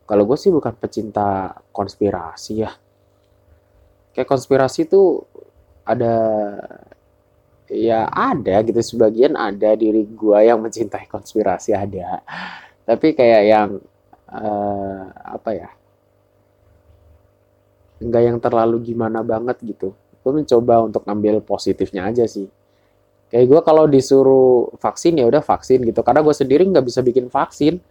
kalau 0.07 0.23
gue 0.26 0.38
sih 0.38 0.50
bukan 0.50 0.75
pecinta 0.75 1.62
konspirasi 1.71 2.55
ya. 2.65 2.73
Kayak 4.17 4.31
konspirasi 4.33 4.88
tuh 4.88 5.23
ada 5.87 6.15
ya 7.71 8.07
ada 8.11 8.63
gitu. 8.63 8.79
Sebagian 8.83 9.35
ada 9.35 9.75
diri 9.75 10.07
gue 10.07 10.39
yang 10.43 10.63
mencintai 10.63 11.07
konspirasi 11.11 11.75
ada. 11.75 12.23
Tapi 12.87 13.13
kayak 13.15 13.43
yang 13.47 13.69
uh, 14.31 15.03
apa 15.11 15.51
ya? 15.55 15.71
Enggak 17.99 18.23
yang 18.23 18.39
terlalu 18.39 18.93
gimana 18.93 19.25
banget 19.27 19.59
gitu. 19.65 19.97
Gue 20.23 20.33
mencoba 20.35 20.85
untuk 20.87 21.03
ngambil 21.07 21.43
positifnya 21.43 22.07
aja 22.07 22.27
sih. 22.29 22.47
Kayak 23.27 23.47
gue 23.51 23.61
kalau 23.67 23.85
disuruh 23.91 24.71
vaksin 24.79 25.19
ya 25.19 25.27
udah 25.27 25.43
vaksin 25.43 25.83
gitu. 25.83 26.01
Karena 26.07 26.23
gue 26.23 26.35
sendiri 26.35 26.63
nggak 26.63 26.87
bisa 26.87 27.03
bikin 27.03 27.27
vaksin. 27.27 27.83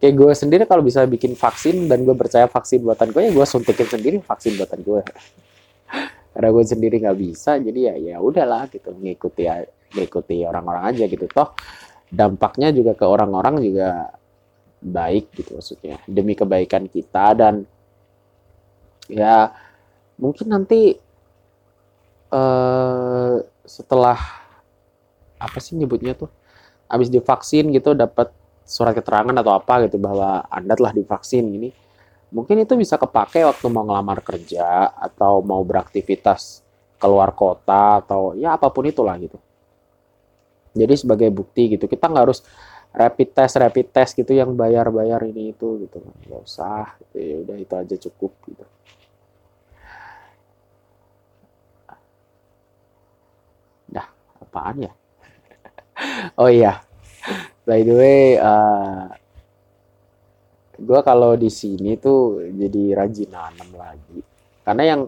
Kayak 0.00 0.14
gue 0.16 0.32
sendiri 0.32 0.64
kalau 0.64 0.80
bisa 0.80 1.04
bikin 1.04 1.36
vaksin 1.36 1.90
dan 1.90 2.06
gue 2.06 2.16
percaya 2.16 2.48
vaksin 2.48 2.80
buatan 2.80 3.12
gue 3.12 3.20
ya 3.20 3.30
gue 3.36 3.44
suntikin 3.44 3.84
sendiri 3.84 4.16
vaksin 4.24 4.56
buatan 4.56 4.80
gue 4.80 5.04
karena 6.40 6.56
gue 6.56 6.64
sendiri 6.64 6.96
nggak 7.04 7.20
bisa 7.20 7.60
jadi 7.60 7.92
ya 7.92 7.94
ya 8.00 8.16
udahlah 8.16 8.64
gitu 8.72 8.96
ngikuti 8.96 9.44
ya 9.44 9.60
ngikuti 9.92 10.40
orang-orang 10.48 10.88
aja 10.88 11.04
gitu. 11.04 11.28
Toh 11.28 11.52
dampaknya 12.08 12.72
juga 12.72 12.96
ke 12.96 13.04
orang-orang 13.04 13.60
juga 13.60 14.08
baik 14.80 15.36
gitu 15.36 15.60
maksudnya. 15.60 16.00
Demi 16.08 16.32
kebaikan 16.32 16.88
kita 16.88 17.36
dan 17.36 17.68
ya 19.12 19.52
mungkin 20.16 20.48
nanti 20.48 20.96
uh, 22.32 23.36
setelah 23.68 24.16
apa 25.36 25.58
sih 25.60 25.76
nyebutnya 25.76 26.16
tuh? 26.16 26.32
Habis 26.88 27.12
divaksin 27.12 27.68
gitu 27.68 27.92
dapat 27.92 28.32
surat 28.64 28.96
keterangan 28.96 29.36
atau 29.36 29.60
apa 29.60 29.84
gitu 29.84 30.00
bahwa 30.00 30.48
anda 30.48 30.72
telah 30.72 30.96
divaksin 30.96 31.52
ini 31.52 31.68
mungkin 32.30 32.62
itu 32.62 32.78
bisa 32.78 32.94
kepake 32.94 33.42
waktu 33.42 33.66
mau 33.70 33.82
ngelamar 33.86 34.22
kerja 34.22 34.90
atau 34.94 35.42
mau 35.42 35.62
beraktivitas 35.66 36.62
keluar 37.00 37.34
kota 37.34 38.02
atau 38.02 38.38
ya 38.38 38.54
apa 38.54 38.70
pun 38.70 38.86
itulah 38.86 39.18
gitu. 39.18 39.38
Jadi 40.70 40.94
sebagai 40.94 41.28
bukti 41.34 41.74
gitu 41.74 41.90
kita 41.90 42.06
nggak 42.06 42.24
harus 42.30 42.46
rapid 42.94 43.28
test 43.34 43.54
rapid 43.58 43.86
test 43.90 44.12
gitu 44.14 44.30
yang 44.34 44.54
bayar-bayar 44.54 45.22
ini 45.26 45.54
itu 45.54 45.86
gitu 45.86 45.98
nggak 46.26 46.42
usah 46.42 46.98
gitu. 47.02 47.16
ya 47.18 47.36
udah 47.42 47.56
itu 47.58 47.74
aja 47.74 47.96
cukup 48.08 48.32
gitu. 48.46 48.64
Dah 53.90 54.06
apaan 54.38 54.86
ya? 54.86 54.92
oh 56.40 56.50
iya 56.50 56.78
by 57.66 57.82
the 57.84 57.94
way 57.94 58.22
uh, 58.40 59.12
gue 60.80 61.00
kalau 61.04 61.36
di 61.36 61.52
sini 61.52 62.00
tuh 62.00 62.48
jadi 62.48 63.04
rajin 63.04 63.30
nanam 63.30 63.68
lagi. 63.76 64.18
Karena 64.64 64.82
yang 64.96 65.02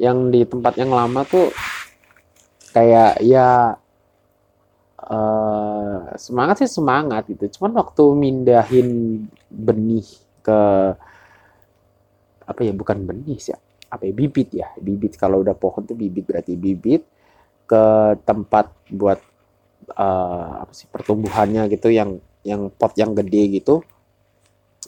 yang 0.00 0.18
di 0.32 0.48
tempat 0.48 0.80
yang 0.80 0.90
lama 0.90 1.20
tuh 1.28 1.52
kayak 2.72 3.20
ya 3.20 3.76
uh, 5.04 5.98
semangat 6.16 6.64
sih 6.64 6.70
semangat 6.72 7.28
gitu. 7.28 7.60
Cuman 7.60 7.76
waktu 7.76 8.04
mindahin 8.16 8.88
benih 9.52 10.08
ke 10.40 10.60
apa 12.50 12.60
ya 12.66 12.72
bukan 12.74 13.06
benih 13.06 13.38
sih 13.38 13.54
apa 13.92 14.08
ya 14.08 14.12
bibit 14.16 14.48
ya. 14.56 14.72
Bibit 14.80 15.20
kalau 15.20 15.44
udah 15.44 15.52
pohon 15.52 15.84
tuh 15.84 15.94
bibit 15.94 16.24
berarti 16.24 16.56
bibit 16.56 17.04
ke 17.68 17.84
tempat 18.24 18.72
buat 18.90 19.20
uh, 19.94 20.66
apa 20.66 20.72
sih 20.74 20.88
pertumbuhannya 20.90 21.68
gitu 21.70 21.92
yang 21.92 22.18
yang 22.42 22.72
pot 22.72 22.96
yang 22.96 23.12
gede 23.12 23.60
gitu 23.60 23.84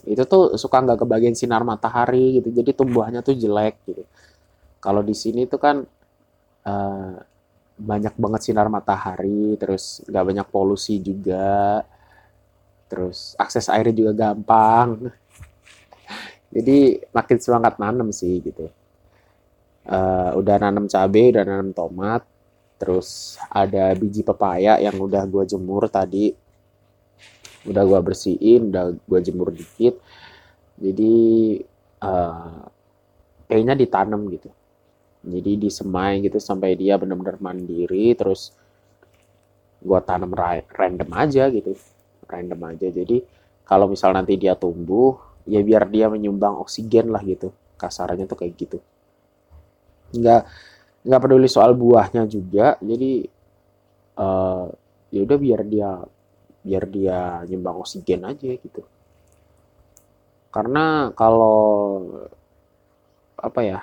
itu 0.08 0.22
tuh 0.24 0.56
suka 0.56 0.80
nggak 0.80 1.04
kebagian 1.04 1.36
sinar 1.36 1.62
matahari 1.62 2.40
gitu. 2.40 2.48
Jadi 2.50 2.70
tumbuhannya 2.72 3.20
tuh 3.20 3.36
jelek 3.36 3.76
gitu. 3.86 4.02
Kalau 4.82 5.04
di 5.04 5.14
sini 5.14 5.46
tuh 5.46 5.60
kan 5.60 5.76
uh, 6.66 7.14
banyak 7.78 8.14
banget 8.18 8.40
sinar 8.50 8.68
matahari 8.72 9.56
terus 9.60 10.00
nggak 10.08 10.24
banyak 10.24 10.46
polusi 10.48 10.98
juga. 10.98 11.84
Terus 12.88 13.36
akses 13.36 13.68
airnya 13.68 13.94
juga 13.94 14.12
gampang. 14.12 15.12
Jadi 16.54 17.00
makin 17.12 17.38
semangat 17.40 17.74
nanam 17.80 18.08
sih 18.12 18.40
gitu. 18.42 18.68
Uh, 19.82 20.30
udah 20.38 20.56
nanam 20.62 20.86
cabai 20.86 21.34
udah 21.34 21.42
nanam 21.42 21.74
tomat 21.74 22.22
terus 22.82 23.38
ada 23.46 23.94
biji 23.94 24.26
pepaya 24.26 24.74
yang 24.82 24.98
udah 24.98 25.22
gue 25.22 25.46
jemur 25.46 25.86
tadi 25.86 26.34
udah 27.66 27.82
gue 27.86 28.00
bersihin 28.02 28.74
udah 28.74 28.94
gue 28.96 29.20
jemur 29.22 29.54
dikit. 29.54 29.98
Jadi 30.78 31.14
uh, 32.02 32.66
kayaknya 33.46 33.74
ditanam 33.78 34.26
gitu. 34.30 34.50
Jadi 35.22 35.52
disemai 35.54 36.18
gitu 36.26 36.42
sampai 36.42 36.74
dia 36.74 36.98
benar-benar 36.98 37.38
mandiri 37.38 38.10
terus 38.18 38.50
gue 39.78 40.00
tanam 40.02 40.34
random 40.34 41.10
aja 41.14 41.46
gitu. 41.50 41.78
Random 42.26 42.60
aja. 42.74 42.88
Jadi 42.90 43.22
kalau 43.62 43.86
misal 43.86 44.10
nanti 44.14 44.34
dia 44.34 44.58
tumbuh 44.58 45.14
ya 45.46 45.62
biar 45.62 45.86
dia 45.90 46.10
menyumbang 46.10 46.58
oksigen 46.58 47.14
lah 47.14 47.22
gitu. 47.22 47.54
Kasarannya 47.78 48.26
tuh 48.26 48.38
kayak 48.42 48.54
gitu. 48.58 48.78
Nggak 50.18 50.42
nggak 51.02 51.20
peduli 51.22 51.46
soal 51.46 51.78
buahnya 51.78 52.26
juga. 52.26 52.74
Jadi 52.82 53.26
uh, 54.18 54.66
ya 55.14 55.20
udah 55.22 55.38
biar 55.38 55.60
dia 55.66 55.90
biar 56.62 56.86
dia 56.86 57.42
nyumbang 57.46 57.82
oksigen 57.82 58.22
aja 58.22 58.54
gitu. 58.54 58.82
Karena 60.54 61.10
kalau 61.18 61.58
apa 63.38 63.60
ya 63.66 63.80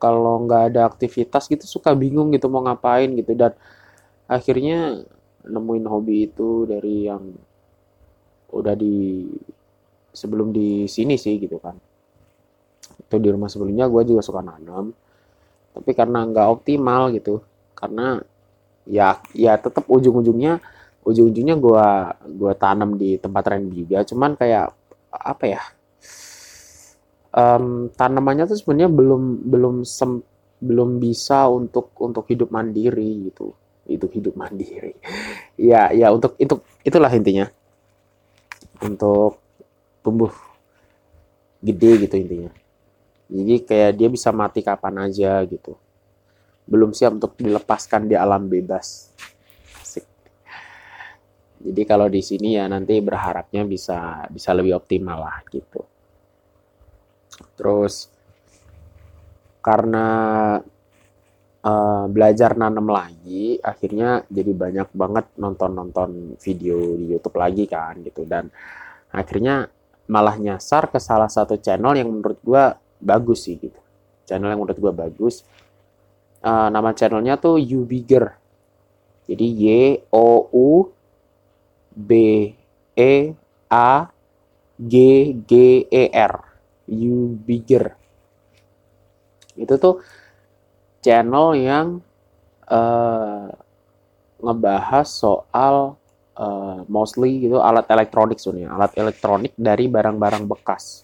kalau 0.00 0.46
nggak 0.46 0.72
ada 0.72 0.88
aktivitas 0.88 1.50
gitu 1.50 1.66
suka 1.68 1.92
bingung 1.92 2.32
gitu 2.32 2.48
mau 2.48 2.64
ngapain 2.64 3.12
gitu. 3.12 3.36
Dan 3.36 3.52
akhirnya 4.24 5.04
nemuin 5.44 5.86
hobi 5.86 6.30
itu 6.30 6.64
dari 6.64 7.08
yang 7.10 7.34
udah 8.48 8.72
di 8.72 9.28
sebelum 10.14 10.54
di 10.54 10.88
sini 10.88 11.20
sih 11.20 11.36
gitu 11.36 11.60
kan. 11.60 11.76
Itu 12.98 13.20
di 13.20 13.28
rumah 13.28 13.52
sebelumnya 13.52 13.84
gue 13.90 14.02
juga 14.08 14.24
suka 14.24 14.40
nanam. 14.40 14.94
Tapi 15.76 15.90
karena 15.92 16.24
nggak 16.24 16.46
optimal 16.48 17.12
gitu 17.12 17.44
karena 17.76 18.18
ya 18.88 19.20
ya 19.36 19.54
tetap 19.60 19.86
ujung-ujungnya 19.86 20.58
ujung-ujungnya 21.06 21.56
gue 21.56 21.86
gua 22.38 22.52
tanam 22.58 22.98
di 22.98 23.16
tempat 23.16 23.56
juga. 23.70 24.02
Cuman 24.04 24.34
kayak 24.34 24.72
apa 25.12 25.44
ya? 25.46 25.62
Um, 27.28 27.92
tanamannya 27.92 28.48
tuh 28.48 28.58
sebenarnya 28.58 28.90
belum 28.90 29.22
belum 29.46 29.74
sem, 29.84 30.24
belum 30.58 30.98
bisa 30.98 31.46
untuk 31.46 31.92
untuk 32.00 32.24
hidup 32.28 32.50
mandiri 32.50 33.30
gitu. 33.30 33.54
Itu 33.88 34.06
hidup 34.10 34.34
mandiri. 34.36 34.94
Ya 35.58 35.90
ya 35.90 36.14
untuk 36.14 36.38
itu 36.38 36.54
itulah 36.86 37.10
intinya. 37.10 37.50
Untuk 38.78 39.42
tumbuh 40.06 40.30
gede 41.58 42.06
gitu 42.06 42.14
intinya. 42.14 42.50
Jadi 43.28 43.54
kayak 43.66 43.92
dia 43.98 44.08
bisa 44.08 44.30
mati 44.30 44.62
kapan 44.62 45.10
aja 45.10 45.42
gitu. 45.44 45.74
Belum 46.64 46.94
siap 46.94 47.18
untuk 47.18 47.34
dilepaskan 47.36 48.08
di 48.08 48.14
alam 48.14 48.48
bebas. 48.48 49.12
Jadi 51.58 51.82
kalau 51.84 52.06
di 52.06 52.22
sini 52.22 52.54
ya 52.54 52.70
nanti 52.70 53.02
berharapnya 53.02 53.66
bisa 53.66 54.24
bisa 54.30 54.54
lebih 54.54 54.78
optimal 54.78 55.18
lah 55.26 55.42
gitu. 55.50 55.82
Terus 57.58 58.08
karena 59.58 60.06
uh, 61.62 62.04
belajar 62.06 62.54
nanam 62.54 62.88
lagi 62.88 63.58
akhirnya 63.58 64.22
jadi 64.30 64.54
banyak 64.54 64.88
banget 64.94 65.26
nonton-nonton 65.34 66.38
video 66.38 66.94
di 66.94 67.12
YouTube 67.12 67.36
lagi 67.36 67.66
kan 67.66 68.00
gitu. 68.06 68.22
Dan 68.22 68.48
akhirnya 69.10 69.66
malah 70.08 70.38
nyasar 70.38 70.88
ke 70.88 70.96
salah 71.02 71.28
satu 71.28 71.58
channel 71.58 71.98
yang 71.98 72.08
menurut 72.08 72.38
gue 72.40 72.64
bagus 73.02 73.50
sih 73.50 73.58
gitu. 73.58 73.78
Channel 74.24 74.54
yang 74.54 74.62
menurut 74.62 74.78
gue 74.78 74.92
bagus 74.94 75.42
uh, 76.46 76.70
nama 76.70 76.94
channelnya 76.94 77.36
tuh 77.36 77.58
You 77.58 77.84
Bigger. 77.84 78.34
Jadi 79.28 79.44
Y 79.44 79.64
O 80.08 80.48
U 80.48 80.68
B 81.98 82.10
E 82.94 83.34
A 83.66 84.06
G 84.78 84.94
G 85.42 85.52
E 85.90 86.04
R. 86.14 86.34
You 86.86 87.34
Bigger. 87.42 87.98
Itu 89.58 89.74
tuh 89.76 90.00
channel 91.02 91.58
yang 91.58 91.98
uh, 92.70 93.50
ngebahas 94.38 95.06
soal 95.10 95.98
uh, 96.38 96.80
mostly 96.86 97.42
gitu 97.42 97.58
alat 97.58 97.84
elektronik 97.90 98.38
sebenarnya 98.38 98.70
alat 98.70 98.92
elektronik 98.94 99.52
dari 99.58 99.90
barang-barang 99.90 100.46
bekas. 100.46 101.02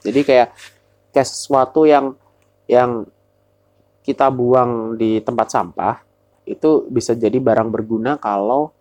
Jadi 0.00 0.20
kayak 0.24 0.48
kayak 1.12 1.28
sesuatu 1.28 1.84
yang 1.84 2.16
yang 2.64 3.04
kita 4.00 4.32
buang 4.32 4.96
di 4.96 5.20
tempat 5.20 5.52
sampah 5.52 6.00
itu 6.48 6.88
bisa 6.88 7.12
jadi 7.12 7.36
barang 7.36 7.68
berguna 7.68 8.16
kalau 8.16 8.72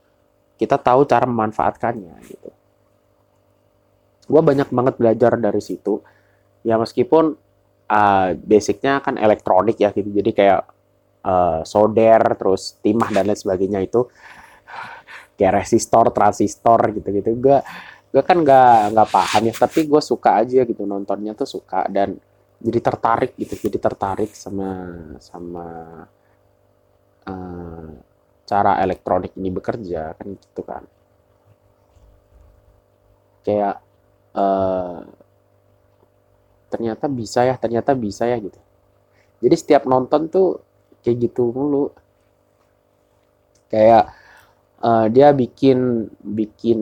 kita 0.60 0.76
tahu 0.76 1.08
cara 1.08 1.24
memanfaatkannya 1.24 2.14
gitu. 2.28 2.50
Gue 4.28 4.42
banyak 4.44 4.68
banget 4.70 4.96
belajar 5.00 5.40
dari 5.40 5.64
situ. 5.64 6.04
Ya 6.68 6.76
meskipun 6.76 7.40
uh, 7.88 8.28
basicnya 8.36 9.00
kan 9.00 9.16
elektronik 9.16 9.80
ya 9.80 9.96
gitu. 9.96 10.12
Jadi 10.12 10.36
kayak 10.36 10.62
uh, 11.24 11.64
solder, 11.64 12.20
terus 12.36 12.76
timah 12.84 13.10
dan 13.10 13.24
lain 13.26 13.40
sebagainya 13.40 13.80
itu 13.80 14.06
kayak 15.40 15.64
resistor, 15.64 16.12
transistor 16.12 16.92
gitu-gitu. 16.92 17.40
Gue 17.40 17.64
gue 18.10 18.24
kan 18.26 18.42
nggak 18.42 18.92
nggak 18.92 19.10
paham 19.10 19.44
ya, 19.48 19.54
tapi 19.56 19.88
gue 19.88 20.02
suka 20.04 20.42
aja 20.44 20.66
gitu 20.68 20.84
nontonnya 20.84 21.38
tuh 21.38 21.46
suka 21.46 21.88
dan 21.88 22.20
jadi 22.60 22.84
tertarik 22.84 23.40
gitu, 23.40 23.56
jadi 23.70 23.80
tertarik 23.80 24.36
sama 24.36 24.92
sama 25.24 25.68
uh, 27.24 27.88
cara 28.50 28.82
elektronik 28.82 29.38
ini 29.38 29.54
bekerja 29.54 30.18
kan 30.18 30.28
gitu 30.34 30.62
kan. 30.66 30.84
Kayak 33.46 33.78
uh, 34.34 35.06
ternyata 36.74 37.06
bisa 37.06 37.46
ya, 37.46 37.56
ternyata 37.62 37.94
bisa 37.94 38.26
ya 38.26 38.42
gitu. 38.42 38.58
Jadi 39.46 39.56
setiap 39.56 39.86
nonton 39.86 40.26
tuh 40.34 40.58
kayak 41.06 41.30
gitu 41.30 41.54
mulu. 41.54 41.94
Kayak 43.70 44.10
uh, 44.82 45.06
dia 45.14 45.30
bikin 45.30 46.10
bikin 46.26 46.82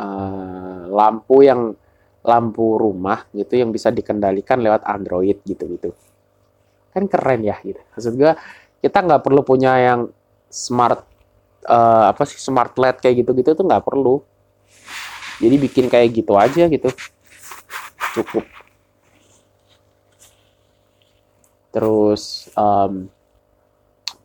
uh, 0.00 0.82
lampu 0.88 1.44
yang 1.44 1.76
lampu 2.24 2.80
rumah 2.80 3.28
gitu 3.36 3.60
yang 3.60 3.68
bisa 3.68 3.92
dikendalikan 3.92 4.56
lewat 4.64 4.88
Android 4.88 5.44
gitu 5.44 5.68
gitu 5.68 5.92
kan 6.94 7.04
keren 7.10 7.42
ya 7.44 7.58
gitu 7.60 7.82
maksud 7.92 8.14
gue 8.16 8.32
kita 8.84 9.00
nggak 9.00 9.24
perlu 9.24 9.40
punya 9.40 9.80
yang 9.80 10.12
smart 10.52 11.08
uh, 11.64 12.12
apa 12.12 12.28
sih 12.28 12.36
smart 12.36 12.76
LED 12.76 13.00
kayak 13.00 13.16
gitu 13.24 13.30
gitu 13.32 13.50
tuh 13.56 13.64
nggak 13.64 13.80
perlu. 13.80 14.20
Jadi 15.40 15.56
bikin 15.56 15.88
kayak 15.88 16.12
gitu 16.12 16.36
aja 16.36 16.68
gitu. 16.68 16.92
Cukup. 18.12 18.44
Terus 21.72 22.52
um, 22.54 23.08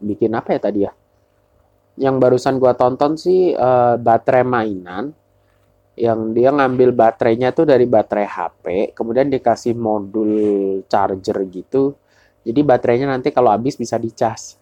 bikin 0.04 0.36
apa 0.36 0.54
ya 0.54 0.60
tadi 0.60 0.80
ya? 0.84 0.92
Yang 1.96 2.16
barusan 2.20 2.60
gua 2.60 2.76
tonton 2.76 3.16
sih 3.16 3.56
uh, 3.56 3.96
baterai 3.96 4.44
mainan. 4.44 5.16
Yang 5.96 6.20
dia 6.36 6.52
ngambil 6.52 6.96
baterainya 6.96 7.52
tuh 7.52 7.68
dari 7.68 7.84
baterai 7.84 8.28
HP, 8.28 8.66
kemudian 8.96 9.28
dikasih 9.28 9.76
modul 9.76 10.32
charger 10.88 11.44
gitu. 11.48 11.96
Jadi 12.44 12.60
baterainya 12.64 13.08
nanti 13.10 13.30
kalau 13.30 13.52
habis 13.52 13.76
bisa 13.76 14.00
dicas. 14.00 14.56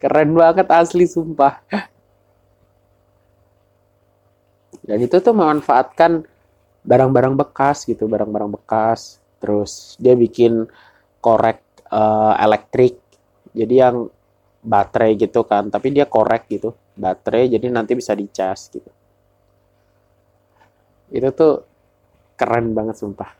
Keren 0.00 0.32
banget 0.36 0.68
asli 0.72 1.04
sumpah. 1.08 1.60
Dan 4.86 4.98
itu 5.02 5.18
tuh 5.18 5.34
memanfaatkan 5.34 6.22
barang-barang 6.86 7.34
bekas 7.34 7.82
gitu, 7.82 8.06
barang-barang 8.06 8.54
bekas 8.54 9.18
terus 9.40 9.94
dia 10.00 10.16
bikin 10.16 10.64
korek 11.20 11.60
uh, 11.92 12.34
elektrik 12.40 12.98
jadi 13.52 13.88
yang 13.88 14.08
baterai 14.66 15.14
gitu 15.14 15.46
kan 15.46 15.68
tapi 15.70 15.94
dia 15.94 16.08
korek 16.08 16.48
gitu 16.50 16.74
baterai 16.96 17.52
jadi 17.52 17.70
nanti 17.70 17.94
bisa 17.94 18.16
dicas 18.16 18.66
gitu 18.72 18.90
itu 21.12 21.28
tuh 21.30 21.62
keren 22.34 22.74
banget 22.74 22.98
sumpah 22.98 23.30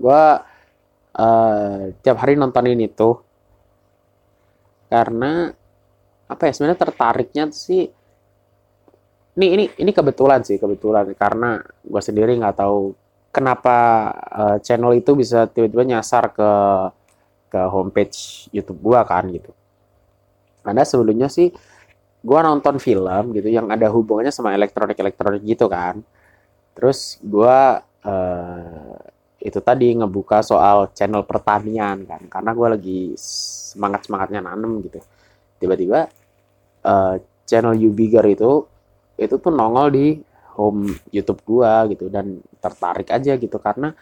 gua 0.00 0.42
uh, 1.18 1.90
tiap 2.02 2.16
hari 2.20 2.34
nontonin 2.38 2.78
itu 2.82 3.18
karena 4.90 5.50
apa 6.24 6.42
ya 6.48 6.52
sebenarnya 6.54 6.80
tertariknya 6.80 7.44
sih 7.50 7.90
ini 9.34 9.46
ini 9.50 9.64
ini 9.82 9.90
kebetulan 9.90 10.46
sih 10.46 10.62
kebetulan 10.62 11.10
karena 11.18 11.58
gue 11.82 12.02
sendiri 12.02 12.38
nggak 12.38 12.62
tahu 12.62 12.94
kenapa 13.34 13.76
uh, 14.30 14.56
channel 14.62 14.94
itu 14.94 15.18
bisa 15.18 15.50
tiba-tiba 15.50 15.82
nyasar 15.98 16.30
ke 16.30 16.50
ke 17.50 17.60
homepage 17.70 18.50
YouTube 18.54 18.78
gue 18.82 19.00
kan 19.06 19.26
gitu. 19.30 19.50
Karena 20.62 20.82
sebelumnya 20.86 21.26
sih 21.30 21.50
gue 22.24 22.38
nonton 22.40 22.78
film 22.78 23.34
gitu 23.34 23.46
yang 23.50 23.70
ada 23.70 23.90
hubungannya 23.90 24.30
sama 24.30 24.54
elektronik 24.54 24.98
elektronik 24.98 25.42
gitu 25.42 25.66
kan. 25.66 26.02
Terus 26.78 27.18
gue 27.22 27.58
uh, 28.06 28.93
itu 29.44 29.60
tadi 29.60 29.92
ngebuka 29.92 30.40
soal 30.40 30.88
channel 30.96 31.28
pertanian 31.28 32.08
kan 32.08 32.22
karena 32.32 32.50
gue 32.56 32.68
lagi 32.80 33.00
semangat 33.20 34.08
semangatnya 34.08 34.40
nanem 34.40 34.80
gitu. 34.80 35.04
Tiba-tiba 35.60 36.08
uh, 36.84 37.14
channel 37.44 37.76
Ubiger 37.76 38.24
itu 38.24 38.64
itu 39.14 39.34
tuh 39.38 39.52
nongol 39.52 39.88
di 39.94 40.06
home 40.58 40.90
YouTube 41.10 41.42
gua 41.46 41.86
gitu 41.90 42.10
dan 42.10 42.38
tertarik 42.58 43.10
aja 43.10 43.34
gitu 43.34 43.58
karena 43.58 43.94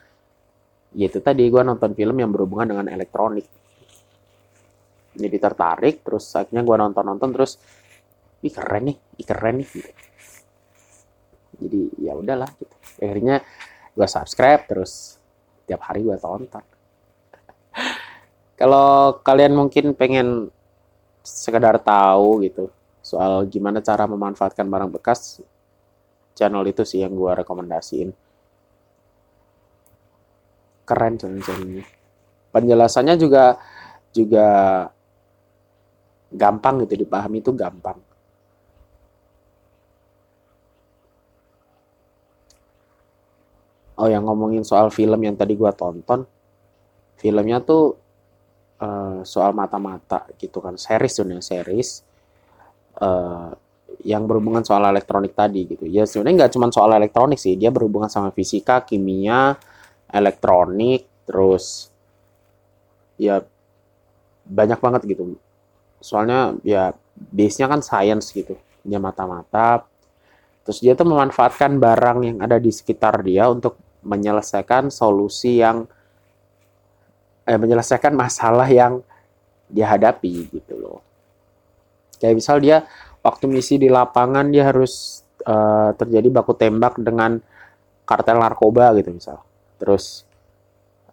ya 0.93 1.09
itu 1.09 1.21
tadi 1.21 1.49
gua 1.49 1.65
nonton 1.65 1.93
film 1.97 2.17
yang 2.21 2.31
berhubungan 2.33 2.77
dengan 2.77 2.87
elektronik 2.93 3.45
jadi 5.13 5.37
tertarik 5.37 6.01
terus 6.05 6.33
akhirnya 6.33 6.65
gua 6.65 6.81
nonton 6.81 7.05
nonton 7.05 7.29
terus 7.33 7.61
ih 8.45 8.53
keren 8.53 8.93
nih 8.93 8.97
ih 9.21 9.27
keren 9.27 9.55
nih 9.61 9.69
gitu. 9.69 9.91
jadi 11.61 11.81
ya 12.01 12.13
udahlah 12.17 12.51
gitu 12.57 12.75
akhirnya 13.01 13.45
gua 13.97 14.09
subscribe 14.09 14.65
terus 14.69 15.21
tiap 15.67 15.81
hari 15.87 16.05
gua 16.05 16.19
tonton. 16.19 16.65
Kalau 18.61 19.19
kalian 19.27 19.59
mungkin 19.59 19.97
pengen 19.97 20.53
sekedar 21.23 21.79
tahu 21.83 22.43
gitu 22.47 22.71
soal 23.03 23.47
gimana 23.51 23.83
cara 23.83 24.07
memanfaatkan 24.07 24.67
barang 24.67 24.91
bekas 24.95 25.43
channel 26.39 26.63
itu 26.67 26.87
sih 26.87 27.03
yang 27.03 27.15
gue 27.15 27.33
rekomendasiin. 27.43 28.11
Keren 30.87 31.15
channel-channelnya. 31.19 31.87
Penjelasannya 32.55 33.15
juga 33.19 33.59
juga 34.13 34.47
gampang 36.33 36.85
gitu 36.85 37.03
dipahami 37.05 37.41
itu 37.41 37.53
gampang 37.53 38.12
oh 44.03 44.09
yang 44.11 44.27
ngomongin 44.27 44.67
soal 44.67 44.91
film 44.91 45.23
yang 45.23 45.39
tadi 45.39 45.55
gue 45.55 45.71
tonton 45.79 46.27
filmnya 47.15 47.63
tuh 47.63 47.95
uh, 48.83 49.23
soal 49.23 49.55
mata-mata 49.55 50.27
gitu 50.37 50.59
kan 50.59 50.75
series 50.75 51.23
nih 51.23 51.39
series 51.39 52.03
uh, 52.99 53.55
yang 54.03 54.27
berhubungan 54.27 54.65
soal 54.67 54.83
elektronik 54.89 55.37
tadi 55.37 55.69
gitu. 55.69 55.85
Ya 55.87 56.09
sebenarnya 56.09 56.45
nggak 56.45 56.53
cuma 56.59 56.67
soal 56.73 56.91
elektronik 56.97 57.39
sih, 57.39 57.55
dia 57.55 57.69
berhubungan 57.69 58.09
sama 58.09 58.35
fisika, 58.35 58.83
kimia, 58.83 59.55
elektronik, 60.11 61.07
terus 61.29 61.93
ya 63.21 63.45
banyak 64.49 64.79
banget 64.81 65.03
gitu. 65.07 65.39
Soalnya 66.03 66.57
ya 66.67 66.97
base-nya 67.15 67.71
kan 67.71 67.81
science 67.85 68.35
gitu, 68.35 68.59
dia 68.83 68.99
mata-mata. 68.99 69.87
Terus 70.63 70.79
dia 70.79 70.95
tuh 70.95 71.11
memanfaatkan 71.11 71.79
barang 71.79 72.19
yang 72.23 72.37
ada 72.39 72.59
di 72.63 72.71
sekitar 72.71 73.23
dia 73.27 73.51
untuk 73.51 73.79
menyelesaikan 74.03 74.91
solusi 74.91 75.63
yang 75.63 75.87
eh 77.43 77.59
menyelesaikan 77.59 78.15
masalah 78.15 78.67
yang 78.71 79.03
dia 79.67 79.89
hadapi 79.89 80.47
gitu 80.53 80.75
loh. 80.79 81.01
Kayak 82.23 82.37
misal 82.39 82.57
dia 82.63 82.87
waktu 83.25 83.51
misi 83.51 83.79
di 83.83 83.91
lapangan 83.91 84.47
dia 84.51 84.71
harus 84.71 85.25
uh, 85.43 85.91
terjadi 85.99 86.29
baku 86.31 86.55
tembak 86.55 86.99
dengan 87.03 87.43
kartel 88.07 88.39
narkoba 88.39 88.95
gitu 88.99 89.11
misal. 89.11 89.43
Terus 89.83 90.23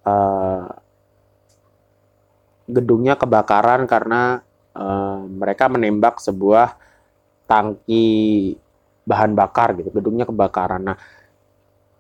uh, 0.06 0.70
gedungnya 2.70 3.18
kebakaran 3.18 3.90
karena 3.90 4.46
uh, 4.78 5.26
mereka 5.26 5.66
menembak 5.66 6.22
sebuah 6.22 6.78
tangki 7.50 8.54
bahan 9.10 9.34
bakar 9.34 9.74
gitu. 9.74 9.90
Gedungnya 9.90 10.30
kebakaran. 10.30 10.94
Nah, 10.94 10.98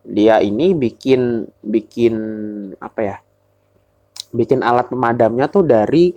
dia 0.10 0.42
ini 0.42 0.74
bikin 0.74 1.46
bikin 1.62 2.16
apa 2.82 3.00
ya? 3.06 3.18
Bikin 4.34 4.66
alat 4.66 4.90
pemadamnya 4.90 5.46
tuh 5.50 5.66
dari 5.66 6.14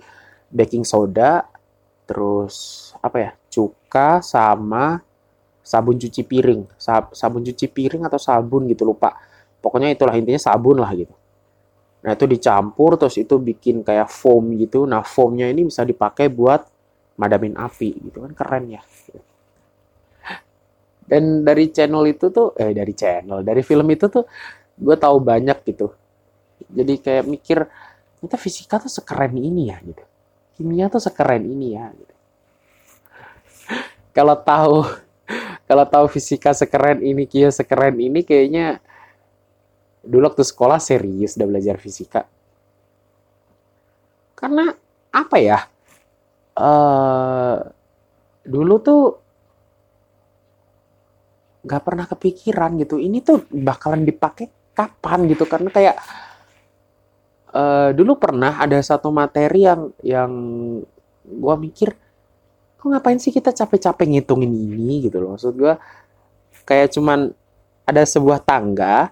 baking 0.49 0.81
soda 0.81 1.45
terus 2.09 2.89
apa 2.99 3.17
ya? 3.21 3.31
Cuka 3.53 4.25
sama 4.25 4.97
sabun 5.61 6.01
cuci 6.01 6.25
piring. 6.25 6.65
Sab, 6.75 7.13
sabun 7.13 7.45
cuci 7.45 7.69
piring 7.69 8.09
atau 8.09 8.17
sabun 8.17 8.65
gitu 8.65 8.83
lupa. 8.83 9.13
Pokoknya 9.61 9.93
itulah 9.93 10.17
intinya 10.17 10.41
sabun 10.41 10.81
lah 10.81 10.91
gitu. 10.97 11.13
Nah 12.03 12.17
itu 12.17 12.25
dicampur 12.27 12.99
terus 12.99 13.15
itu 13.15 13.39
bikin 13.39 13.85
kayak 13.85 14.11
foam 14.11 14.57
gitu. 14.59 14.83
Nah 14.83 15.05
foamnya 15.05 15.47
ini 15.47 15.69
bisa 15.69 15.87
dipakai 15.87 16.27
buat 16.27 16.67
madamin 17.17 17.53
api 17.53 18.09
gitu 18.09 18.25
kan 18.25 18.33
keren 18.33 18.73
ya 18.73 18.81
dan 21.03 21.43
dari 21.43 21.69
channel 21.69 22.03
itu 22.07 22.31
tuh 22.31 22.55
eh 22.55 22.71
dari 22.71 22.93
channel 22.95 23.43
dari 23.43 23.61
film 23.61 23.87
itu 23.91 24.07
tuh 24.07 24.23
gue 24.79 24.95
tahu 24.97 25.17
banyak 25.21 25.57
gitu. 25.67 25.91
Jadi 26.71 26.93
kayak 27.03 27.25
mikir 27.27 27.59
kita 28.23 28.39
fisika 28.39 28.79
tuh 28.79 28.91
sekeren 28.91 29.35
ini 29.35 29.69
ya 29.69 29.77
gitu. 29.83 30.03
Kimia 30.55 30.87
tuh 30.87 31.03
sekeren 31.03 31.43
ini 31.43 31.75
ya 31.75 31.91
gitu. 31.91 32.15
kalau 34.17 34.35
tahu 34.39 34.87
kalau 35.69 35.85
tahu 35.87 36.05
fisika 36.07 36.55
sekeren 36.55 37.03
ini 37.03 37.27
kia 37.27 37.51
sekeren 37.51 37.99
ini 37.99 38.23
kayaknya 38.23 38.79
dulu 40.03 40.31
waktu 40.31 40.43
sekolah 40.43 40.79
serius 40.79 41.35
udah 41.35 41.47
belajar 41.47 41.75
fisika. 41.79 42.27
Karena 44.35 44.71
apa 45.11 45.37
ya? 45.39 45.59
Uh, 46.53 47.57
dulu 48.45 48.77
tuh 48.83 49.22
nggak 51.63 51.81
pernah 51.83 52.05
kepikiran 52.05 52.75
gitu. 52.79 52.99
Ini 52.99 53.23
tuh 53.23 53.47
bakalan 53.49 54.03
dipakai 54.03 54.51
kapan 54.75 55.25
gitu? 55.31 55.47
Karena 55.47 55.71
kayak 55.71 55.95
uh, 57.55 57.89
dulu 57.95 58.19
pernah 58.19 58.59
ada 58.59 58.77
satu 58.83 59.09
materi 59.09 59.65
yang 59.65 59.89
yang 60.03 60.31
gue 61.23 61.55
mikir 61.55 61.95
kok 62.75 62.91
ngapain 62.91 63.15
sih 63.15 63.31
kita 63.31 63.55
capek-capek 63.55 64.19
ngitungin 64.19 64.51
ini? 64.51 65.07
gitu 65.07 65.23
loh. 65.23 65.39
Maksud 65.39 65.55
gue 65.55 65.73
kayak 66.67 66.91
cuman 66.99 67.31
ada 67.87 68.03
sebuah 68.03 68.43
tangga 68.43 69.11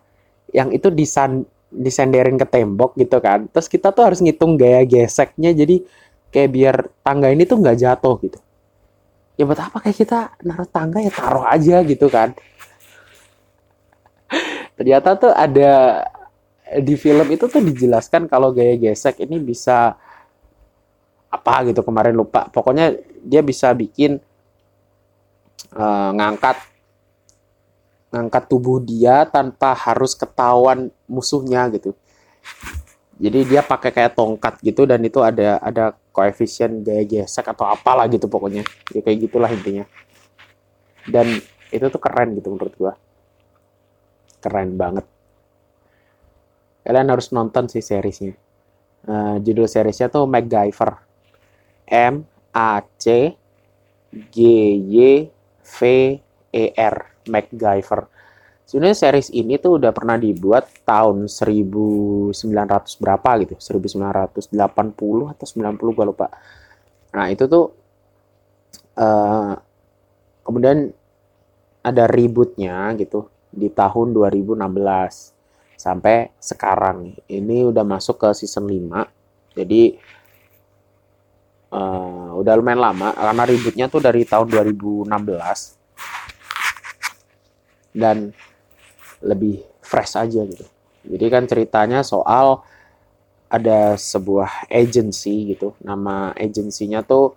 yang 0.52 0.72
itu 0.76 0.92
disan 0.92 1.48
disenderin 1.72 2.36
ke 2.36 2.44
tembok 2.44 3.00
gitu 3.00 3.18
kan. 3.24 3.48
Terus 3.48 3.72
kita 3.72 3.96
tuh 3.96 4.12
harus 4.12 4.20
ngitung 4.20 4.60
gaya 4.60 4.84
geseknya. 4.84 5.56
Jadi 5.56 5.88
kayak 6.36 6.50
biar 6.52 6.76
tangga 7.00 7.32
ini 7.32 7.48
tuh 7.48 7.64
nggak 7.64 7.80
jatuh 7.80 8.16
gitu 8.24 8.40
ya 9.42 9.50
buat 9.50 9.58
apa 9.58 9.82
kayak 9.82 9.98
kita 9.98 10.20
naruh 10.46 10.70
tangga 10.70 11.02
ya 11.02 11.10
taruh 11.10 11.42
aja 11.50 11.82
gitu 11.82 12.06
kan. 12.14 12.38
Ternyata 14.78 15.18
tuh 15.18 15.34
ada 15.34 16.06
di 16.78 16.94
film 16.94 17.26
itu 17.34 17.50
tuh 17.50 17.58
dijelaskan 17.58 18.30
kalau 18.30 18.54
gaya 18.54 18.78
gesek 18.78 19.26
ini 19.26 19.42
bisa 19.42 19.98
apa 21.34 21.54
gitu 21.66 21.82
kemarin 21.82 22.14
lupa. 22.14 22.54
Pokoknya 22.54 22.94
dia 23.26 23.42
bisa 23.42 23.74
bikin 23.74 24.22
uh, 25.74 26.12
ngangkat 26.14 26.62
ngangkat 28.14 28.44
tubuh 28.46 28.78
dia 28.78 29.26
tanpa 29.26 29.74
harus 29.74 30.14
ketahuan 30.14 30.94
musuhnya 31.10 31.66
gitu 31.74 31.98
jadi 33.22 33.40
dia 33.46 33.62
pakai 33.62 33.94
kayak 33.94 34.18
tongkat 34.18 34.58
gitu 34.66 34.90
dan 34.90 34.98
itu 35.06 35.22
ada 35.22 35.62
ada 35.62 35.94
koefisien 36.10 36.82
gaya 36.82 37.06
gesek 37.06 37.46
atau 37.54 37.70
apalah 37.70 38.10
gitu 38.10 38.26
pokoknya. 38.26 38.66
Ya 38.90 39.06
kayak 39.06 39.30
gitulah 39.30 39.46
intinya. 39.54 39.86
Dan 41.06 41.38
itu 41.70 41.86
tuh 41.86 42.02
keren 42.02 42.34
gitu 42.34 42.50
menurut 42.50 42.74
gua. 42.82 42.94
Keren 44.42 44.74
banget. 44.74 45.06
Kalian 46.82 47.14
harus 47.14 47.30
nonton 47.30 47.70
sih 47.70 47.86
seriesnya. 47.86 48.34
Uh, 49.06 49.38
judul 49.38 49.70
seriesnya 49.70 50.10
tuh 50.10 50.26
MacGyver. 50.26 50.98
M 51.94 52.26
A 52.58 52.82
C 52.98 53.38
G 54.34 54.38
Y 54.82 55.30
V 55.62 55.80
E 56.58 56.66
R. 56.74 56.96
MacGyver 57.30 58.02
sebenarnya 58.66 58.98
series 58.98 59.30
ini 59.34 59.58
tuh 59.60 59.78
udah 59.82 59.92
pernah 59.92 60.16
dibuat 60.16 60.70
tahun 60.88 61.28
1900 61.28 62.34
berapa 63.02 63.30
gitu 63.46 63.56
1980 63.60 64.52
atau 65.34 65.46
90 65.46 65.98
gue 65.98 66.06
lupa. 66.08 66.28
Nah 67.12 67.26
itu 67.28 67.46
tuh 67.46 67.66
uh, 68.98 69.54
kemudian 70.46 70.92
ada 71.82 72.06
ributnya 72.06 72.94
gitu 72.98 73.28
di 73.52 73.68
tahun 73.68 74.14
2016 74.16 74.62
sampai 75.76 76.30
sekarang. 76.38 77.18
Ini 77.26 77.68
udah 77.68 77.84
masuk 77.84 78.22
ke 78.22 78.30
season 78.38 78.70
5 78.70 79.22
jadi 79.52 80.00
uh, 81.76 82.40
udah 82.40 82.54
lumayan 82.56 82.80
lama 82.80 83.12
karena 83.12 83.44
ributnya 83.44 83.86
tuh 83.92 84.00
dari 84.00 84.24
tahun 84.24 84.48
2016 84.48 85.12
dan 87.92 88.32
lebih 89.22 89.62
fresh 89.82 90.18
aja 90.18 90.42
gitu. 90.46 90.66
Jadi 91.02 91.26
kan 91.30 91.44
ceritanya 91.50 92.06
soal 92.06 92.62
ada 93.52 93.98
sebuah 93.98 94.70
agency 94.70 95.56
gitu. 95.56 95.74
Nama 95.82 96.32
agensinya 96.38 97.02
tuh 97.02 97.36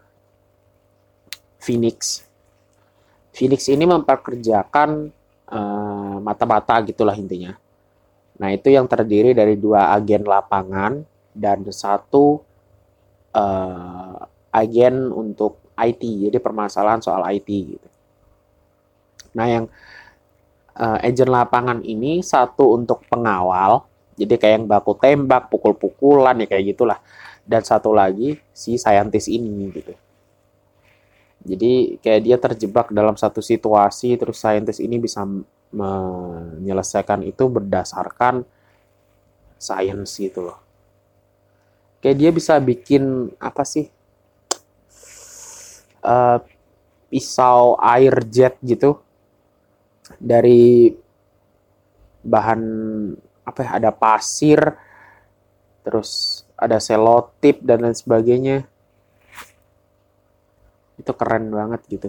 Phoenix. 1.59 2.23
Phoenix 3.35 3.67
ini 3.67 3.83
memperkerjakan 3.89 5.11
uh, 5.51 6.17
mata-mata 6.23 6.79
gitulah 6.85 7.17
intinya. 7.17 7.57
Nah 8.39 8.53
itu 8.53 8.71
yang 8.71 8.87
terdiri 8.87 9.35
dari 9.35 9.59
dua 9.59 9.91
agen 9.97 10.23
lapangan 10.23 11.03
dan 11.35 11.67
satu 11.67 12.39
uh, 13.35 14.19
agen 14.55 15.11
untuk 15.11 15.59
IT. 15.75 16.31
Jadi 16.31 16.39
permasalahan 16.39 17.03
soal 17.03 17.27
IT 17.35 17.49
gitu. 17.49 17.89
Nah 19.35 19.47
yang 19.51 19.65
uh, 20.79 20.99
agent 21.03 21.31
lapangan 21.31 21.81
ini 21.83 22.23
satu 22.23 22.75
untuk 22.75 23.07
pengawal, 23.07 23.87
jadi 24.15 24.35
kayak 24.39 24.55
yang 24.63 24.67
baku 24.71 24.93
tembak, 24.95 25.51
pukul-pukulan 25.51 26.39
ya 26.39 26.47
kayak 26.47 26.75
gitulah. 26.75 26.99
Dan 27.45 27.61
satu 27.61 27.93
lagi 27.93 28.41
si 28.57 28.81
saintis 28.81 29.29
ini 29.29 29.69
gitu. 29.75 29.93
Jadi 31.45 32.01
kayak 32.01 32.21
dia 32.25 32.37
terjebak 32.41 32.89
dalam 32.89 33.21
satu 33.21 33.45
situasi 33.45 34.17
terus 34.17 34.41
saintis 34.41 34.81
ini 34.81 34.97
bisa 34.97 35.29
menyelesaikan 35.75 37.21
itu 37.21 37.45
berdasarkan 37.53 38.49
sains 39.61 40.09
gitu 40.17 40.49
loh. 40.49 40.57
Kayak 42.01 42.17
dia 42.17 42.31
bisa 42.33 42.57
bikin 42.57 43.29
apa 43.37 43.61
sih? 43.69 43.93
Uh, 46.01 46.41
pisau 47.13 47.77
air 47.81 48.13
jet 48.29 48.57
gitu 48.65 49.04
dari 50.21 50.93
bahan 52.25 52.61
apa 53.45 53.61
ya 53.61 53.71
ada 53.77 53.91
pasir 53.93 54.61
terus 55.85 56.43
ada 56.57 56.81
selotip 56.81 57.61
dan 57.61 57.85
lain 57.85 57.97
sebagainya. 57.97 58.65
Itu 60.97 61.13
keren 61.13 61.53
banget 61.53 61.85
gitu. 61.91 62.09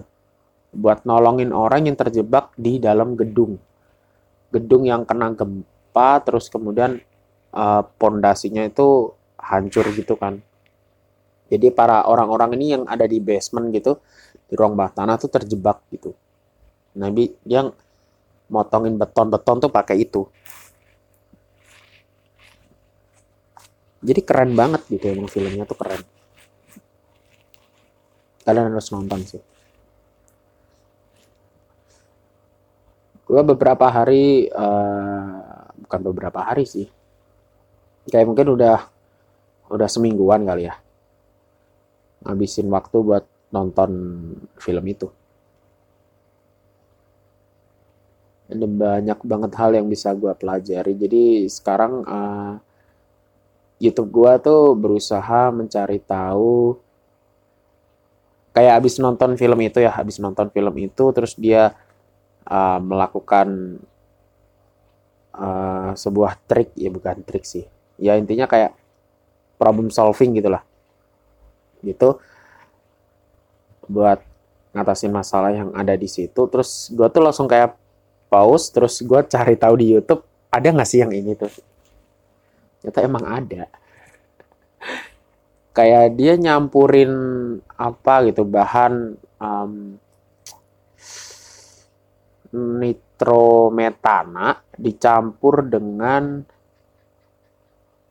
Buat 0.71 1.03
nolongin 1.03 1.51
orang 1.51 1.91
yang 1.91 1.97
terjebak 1.99 2.55
di 2.55 2.79
dalam 2.79 3.19
gedung. 3.19 3.60
Gedung 4.53 4.88
yang 4.88 5.03
kena 5.03 5.36
gempa 5.36 6.23
terus 6.23 6.47
kemudian 6.47 7.03
uh, 7.51 7.84
pondasinya 7.99 8.63
itu 8.63 9.12
hancur 9.36 9.91
gitu 9.91 10.15
kan. 10.15 10.39
Jadi 11.45 11.69
para 11.69 12.08
orang-orang 12.10 12.58
ini 12.58 12.65
yang 12.79 12.84
ada 12.89 13.05
di 13.05 13.21
basement 13.21 13.69
gitu 13.75 14.01
di 14.45 14.53
ruang 14.58 14.73
bawah 14.73 14.93
tanah 14.93 15.15
tuh 15.19 15.29
terjebak 15.29 15.84
gitu. 15.93 16.15
Nabi 16.95 17.36
yang 17.43 17.75
motongin 18.49 18.95
beton-beton 18.99 19.58
tuh 19.65 19.71
pakai 19.73 20.05
itu. 20.05 20.25
Jadi 24.05 24.21
keren 24.21 24.53
banget 24.53 24.86
gitu 24.86 25.10
emang 25.10 25.25
filmnya 25.25 25.65
tuh 25.65 25.77
keren. 25.81 26.01
Kalian 28.45 28.69
harus 28.69 28.93
nonton 28.93 29.21
sih. 29.25 29.41
Gue 33.25 33.41
beberapa 33.41 33.89
hari, 33.89 34.45
uh, 34.53 35.65
bukan 35.81 36.01
beberapa 36.13 36.45
hari 36.45 36.69
sih. 36.69 36.86
Kayak 38.05 38.29
mungkin 38.29 38.53
udah 38.53 38.86
udah 39.73 39.89
semingguan 39.89 40.45
kali 40.45 40.69
ya. 40.69 40.77
Ngabisin 42.21 42.69
waktu 42.69 42.97
buat 43.01 43.25
nonton 43.49 43.91
film 44.62 44.86
itu. 44.86 45.10
Ada 48.45 48.67
banyak 48.69 49.19
banget 49.25 49.51
hal 49.58 49.71
yang 49.73 49.88
bisa 49.89 50.13
gue 50.13 50.29
pelajari. 50.38 50.93
Jadi 50.93 51.49
sekarang 51.49 52.05
uh, 52.05 52.53
YouTube 53.81 54.13
gue 54.13 54.31
tuh 54.45 54.77
berusaha 54.77 55.49
mencari 55.49 55.97
tahu 55.99 56.77
kayak 58.55 58.79
abis 58.79 59.03
nonton 59.03 59.36
film 59.36 59.60
itu 59.60 59.84
ya 59.84 59.91
abis 59.97 60.21
nonton 60.23 60.47
film 60.47 60.71
itu 60.79 61.05
terus 61.12 61.36
dia 61.36 61.75
uh, 62.47 62.79
melakukan 62.79 63.81
uh, 65.34 65.91
sebuah 65.97 66.38
trik. 66.45 66.69
Ya 66.77 66.93
bukan 66.93 67.25
trik 67.25 67.49
sih. 67.49 67.65
Ya 67.97 68.13
intinya 68.13 68.45
kayak 68.45 68.77
problem 69.58 69.89
solving 69.89 70.38
gitulah 70.38 70.62
gitu. 71.81 72.21
Buat 73.89 74.21
ngatasin 74.77 75.10
masalah 75.10 75.49
yang 75.49 75.73
ada 75.73 75.97
di 75.97 76.05
situ. 76.05 76.45
Terus 76.45 76.93
gue 76.93 77.08
tuh 77.10 77.25
langsung 77.25 77.49
kayak 77.49 77.85
pause 78.29 78.73
terus 78.73 79.01
gue 79.01 79.21
cari 79.25 79.55
tahu 79.55 79.75
di 79.79 79.88
YouTube 79.95 80.21
ada 80.55 80.67
nggak 80.71 80.88
sih 80.88 81.03
yang 81.03 81.11
ini 81.11 81.35
tuh? 81.35 81.51
Ternyata 82.79 82.99
emang 83.03 83.25
ada. 83.27 83.67
Kayak 85.75 86.15
dia 86.15 86.39
nyampurin 86.39 87.11
apa 87.75 88.31
gitu 88.31 88.47
bahan 88.47 89.19
um, 89.43 89.99
nitrometana 92.55 94.63
dicampur 94.79 95.67
dengan 95.67 96.47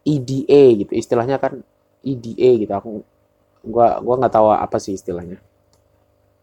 EDA 0.05 0.85
gitu. 0.85 0.93
Istilahnya 0.93 1.41
kan 1.41 1.65
EDA 2.05 2.51
gitu. 2.61 2.73
Aku 2.77 2.91
gua 3.65 3.97
gua 4.05 4.21
nggak 4.21 4.35
tahu 4.37 4.53
apa 4.53 4.77
sih 4.77 4.93
istilahnya. 4.93 5.41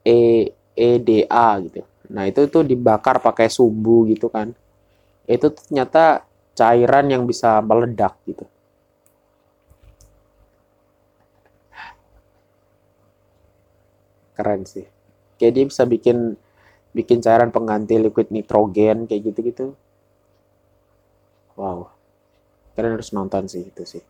E 0.02 0.50
EDA 0.74 1.62
gitu 1.62 1.86
Nah 2.12 2.28
itu 2.28 2.44
tuh 2.52 2.68
dibakar 2.68 3.24
pakai 3.24 3.48
sumbu 3.48 4.08
gitu 4.12 4.28
kan. 4.28 4.52
Itu 5.24 5.56
ternyata 5.56 6.28
cairan 6.52 7.08
yang 7.08 7.24
bisa 7.24 7.64
meledak 7.64 8.20
gitu. 8.28 8.44
Keren 14.36 14.68
sih. 14.68 14.88
Kayak 15.40 15.54
dia 15.56 15.66
bisa 15.72 15.84
bikin 15.88 16.18
bikin 16.92 17.24
cairan 17.24 17.56
pengganti 17.56 17.96
liquid 17.96 18.28
nitrogen 18.36 19.08
kayak 19.08 19.32
gitu-gitu. 19.32 19.74
Wow. 21.56 21.88
Kalian 22.76 23.00
harus 23.00 23.12
nonton 23.16 23.48
sih 23.48 23.64
itu 23.64 23.84
sih. 23.88 24.04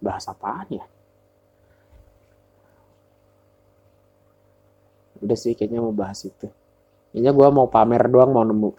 bahas 0.00 0.24
apaan 0.32 0.68
ya? 0.72 0.84
Udah 5.20 5.36
sih 5.36 5.56
kayaknya 5.56 5.80
mau 5.84 5.94
bahas 5.94 6.24
itu. 6.24 6.48
Kayaknya 7.10 7.32
gue 7.32 7.48
mau 7.52 7.66
pamer 7.68 8.02
doang 8.08 8.30
mau 8.32 8.44
nemu 8.46 8.70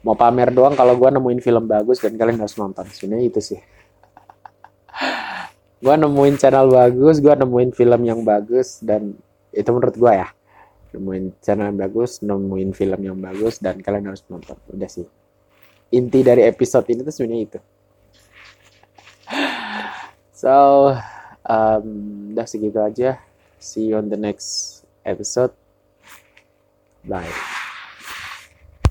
mau 0.00 0.16
pamer 0.16 0.48
doang 0.52 0.72
kalau 0.72 0.96
gue 0.96 1.08
nemuin 1.12 1.40
film 1.44 1.68
bagus 1.68 2.00
dan 2.00 2.16
kalian 2.16 2.40
harus 2.40 2.56
nonton. 2.56 2.88
Sebenarnya 2.88 3.26
itu 3.28 3.40
sih. 3.40 3.60
Gue 5.80 5.94
nemuin 5.96 6.36
channel 6.36 6.68
bagus 6.68 7.20
gue 7.20 7.32
nemuin 7.32 7.70
film 7.72 8.00
yang 8.04 8.20
bagus 8.24 8.80
dan 8.84 9.16
itu 9.52 9.68
menurut 9.72 9.96
gue 9.96 10.12
ya. 10.12 10.28
Nemuin 10.96 11.24
channel 11.44 11.72
yang 11.72 11.78
bagus 11.78 12.20
nemuin 12.24 12.70
film 12.72 13.00
yang 13.00 13.18
bagus 13.20 13.60
dan 13.60 13.80
kalian 13.80 14.12
harus 14.12 14.24
nonton. 14.28 14.56
Udah 14.72 14.88
sih. 14.88 15.04
Inti 15.90 16.20
dari 16.22 16.46
episode 16.46 16.86
ini 16.88 17.00
tuh 17.04 17.12
sebenarnya 17.12 17.42
itu. 17.44 17.58
So 20.32 20.52
um, 21.44 21.86
udah 22.32 22.46
segitu 22.48 22.80
aja. 22.80 23.20
See 23.60 23.92
you 23.92 24.00
on 24.00 24.08
the 24.08 24.16
next 24.16 24.80
episode 25.04 25.59
来 27.08 27.24